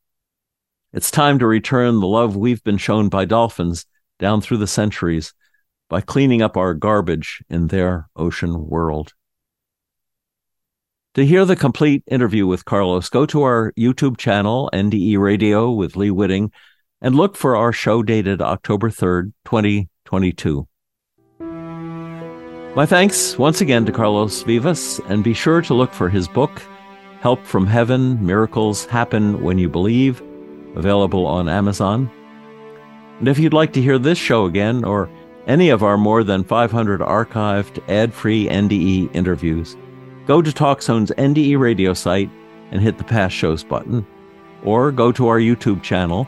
It's 0.91 1.11
time 1.11 1.39
to 1.39 1.47
return 1.47 2.01
the 2.01 2.07
love 2.07 2.35
we've 2.35 2.63
been 2.65 2.77
shown 2.77 3.07
by 3.07 3.23
dolphins 3.23 3.85
down 4.19 4.41
through 4.41 4.57
the 4.57 4.67
centuries 4.67 5.33
by 5.89 6.01
cleaning 6.01 6.41
up 6.41 6.57
our 6.57 6.73
garbage 6.73 7.41
in 7.49 7.67
their 7.67 8.09
ocean 8.13 8.67
world. 8.67 9.13
To 11.15 11.25
hear 11.25 11.45
the 11.45 11.55
complete 11.55 12.03
interview 12.07 12.45
with 12.45 12.65
Carlos, 12.65 13.07
go 13.07 13.25
to 13.27 13.43
our 13.43 13.71
YouTube 13.77 14.17
channel, 14.17 14.69
NDE 14.73 15.17
Radio 15.17 15.71
with 15.71 15.95
Lee 15.95 16.11
Witting, 16.11 16.51
and 16.99 17.15
look 17.15 17.37
for 17.37 17.55
our 17.55 17.71
show 17.71 18.03
dated 18.03 18.41
October 18.41 18.89
3rd, 18.89 19.31
2022. 19.45 20.67
My 22.75 22.85
thanks 22.85 23.37
once 23.37 23.61
again 23.61 23.85
to 23.85 23.93
Carlos 23.93 24.43
Vivas, 24.43 24.99
and 25.07 25.23
be 25.23 25.33
sure 25.33 25.61
to 25.61 25.73
look 25.73 25.93
for 25.93 26.09
his 26.09 26.27
book, 26.27 26.61
Help 27.21 27.45
from 27.45 27.65
Heaven 27.65 28.21
Miracles 28.25 28.83
Happen 28.83 29.41
When 29.41 29.57
You 29.57 29.69
Believe, 29.69 30.21
available 30.75 31.25
on 31.25 31.47
Amazon. 31.47 32.11
And 33.19 33.29
if 33.29 33.39
you'd 33.39 33.53
like 33.53 33.71
to 33.71 33.81
hear 33.81 33.97
this 33.97 34.17
show 34.17 34.47
again, 34.47 34.83
or 34.83 35.09
any 35.47 35.69
of 35.69 35.81
our 35.81 35.97
more 35.97 36.25
than 36.25 36.43
500 36.43 36.99
archived 36.99 37.81
ad 37.87 38.13
free 38.13 38.47
NDE 38.47 39.15
interviews, 39.15 39.77
go 40.25 40.41
to 40.41 40.51
TalkZone's 40.51 41.11
NDE 41.11 41.59
radio 41.59 41.93
site 41.93 42.29
and 42.71 42.81
hit 42.81 42.97
the 42.97 43.03
past 43.03 43.35
shows 43.35 43.63
button, 43.63 44.05
or 44.63 44.91
go 44.91 45.11
to 45.11 45.27
our 45.27 45.39
YouTube 45.39 45.83
channel, 45.83 46.27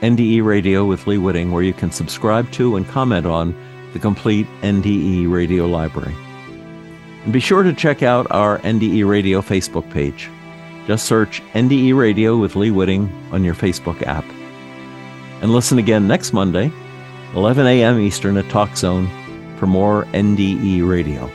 NDE 0.00 0.44
Radio 0.44 0.84
with 0.84 1.06
Lee 1.06 1.18
Witting, 1.18 1.52
where 1.52 1.62
you 1.62 1.72
can 1.72 1.90
subscribe 1.90 2.50
to 2.52 2.76
and 2.76 2.86
comment 2.88 3.26
on 3.26 3.54
the 3.92 3.98
complete 3.98 4.46
NDE 4.62 5.30
radio 5.30 5.66
library. 5.66 6.14
And 7.24 7.32
be 7.32 7.40
sure 7.40 7.62
to 7.62 7.72
check 7.72 8.02
out 8.02 8.26
our 8.30 8.58
NDE 8.60 9.06
Radio 9.08 9.40
Facebook 9.40 9.88
page. 9.90 10.28
Just 10.86 11.06
search 11.06 11.40
NDE 11.52 11.96
Radio 11.96 12.36
with 12.36 12.56
Lee 12.56 12.72
Witting 12.72 13.10
on 13.30 13.44
your 13.44 13.54
Facebook 13.54 14.02
app. 14.02 14.24
And 15.40 15.52
listen 15.52 15.78
again 15.78 16.08
next 16.08 16.32
Monday, 16.32 16.72
11 17.34 17.66
a.m. 17.66 18.00
Eastern 18.00 18.36
at 18.36 18.44
TalkZone 18.46 19.08
for 19.58 19.66
more 19.66 20.04
NDE 20.06 20.86
Radio. 20.86 21.30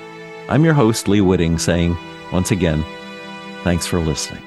I'm 0.50 0.64
your 0.64 0.74
host, 0.74 1.08
Lee 1.08 1.22
Witting, 1.22 1.58
saying, 1.58 1.98
once 2.32 2.52
again, 2.52 2.86
thanks 3.64 3.86
for 3.86 4.00
listening. 4.00 4.47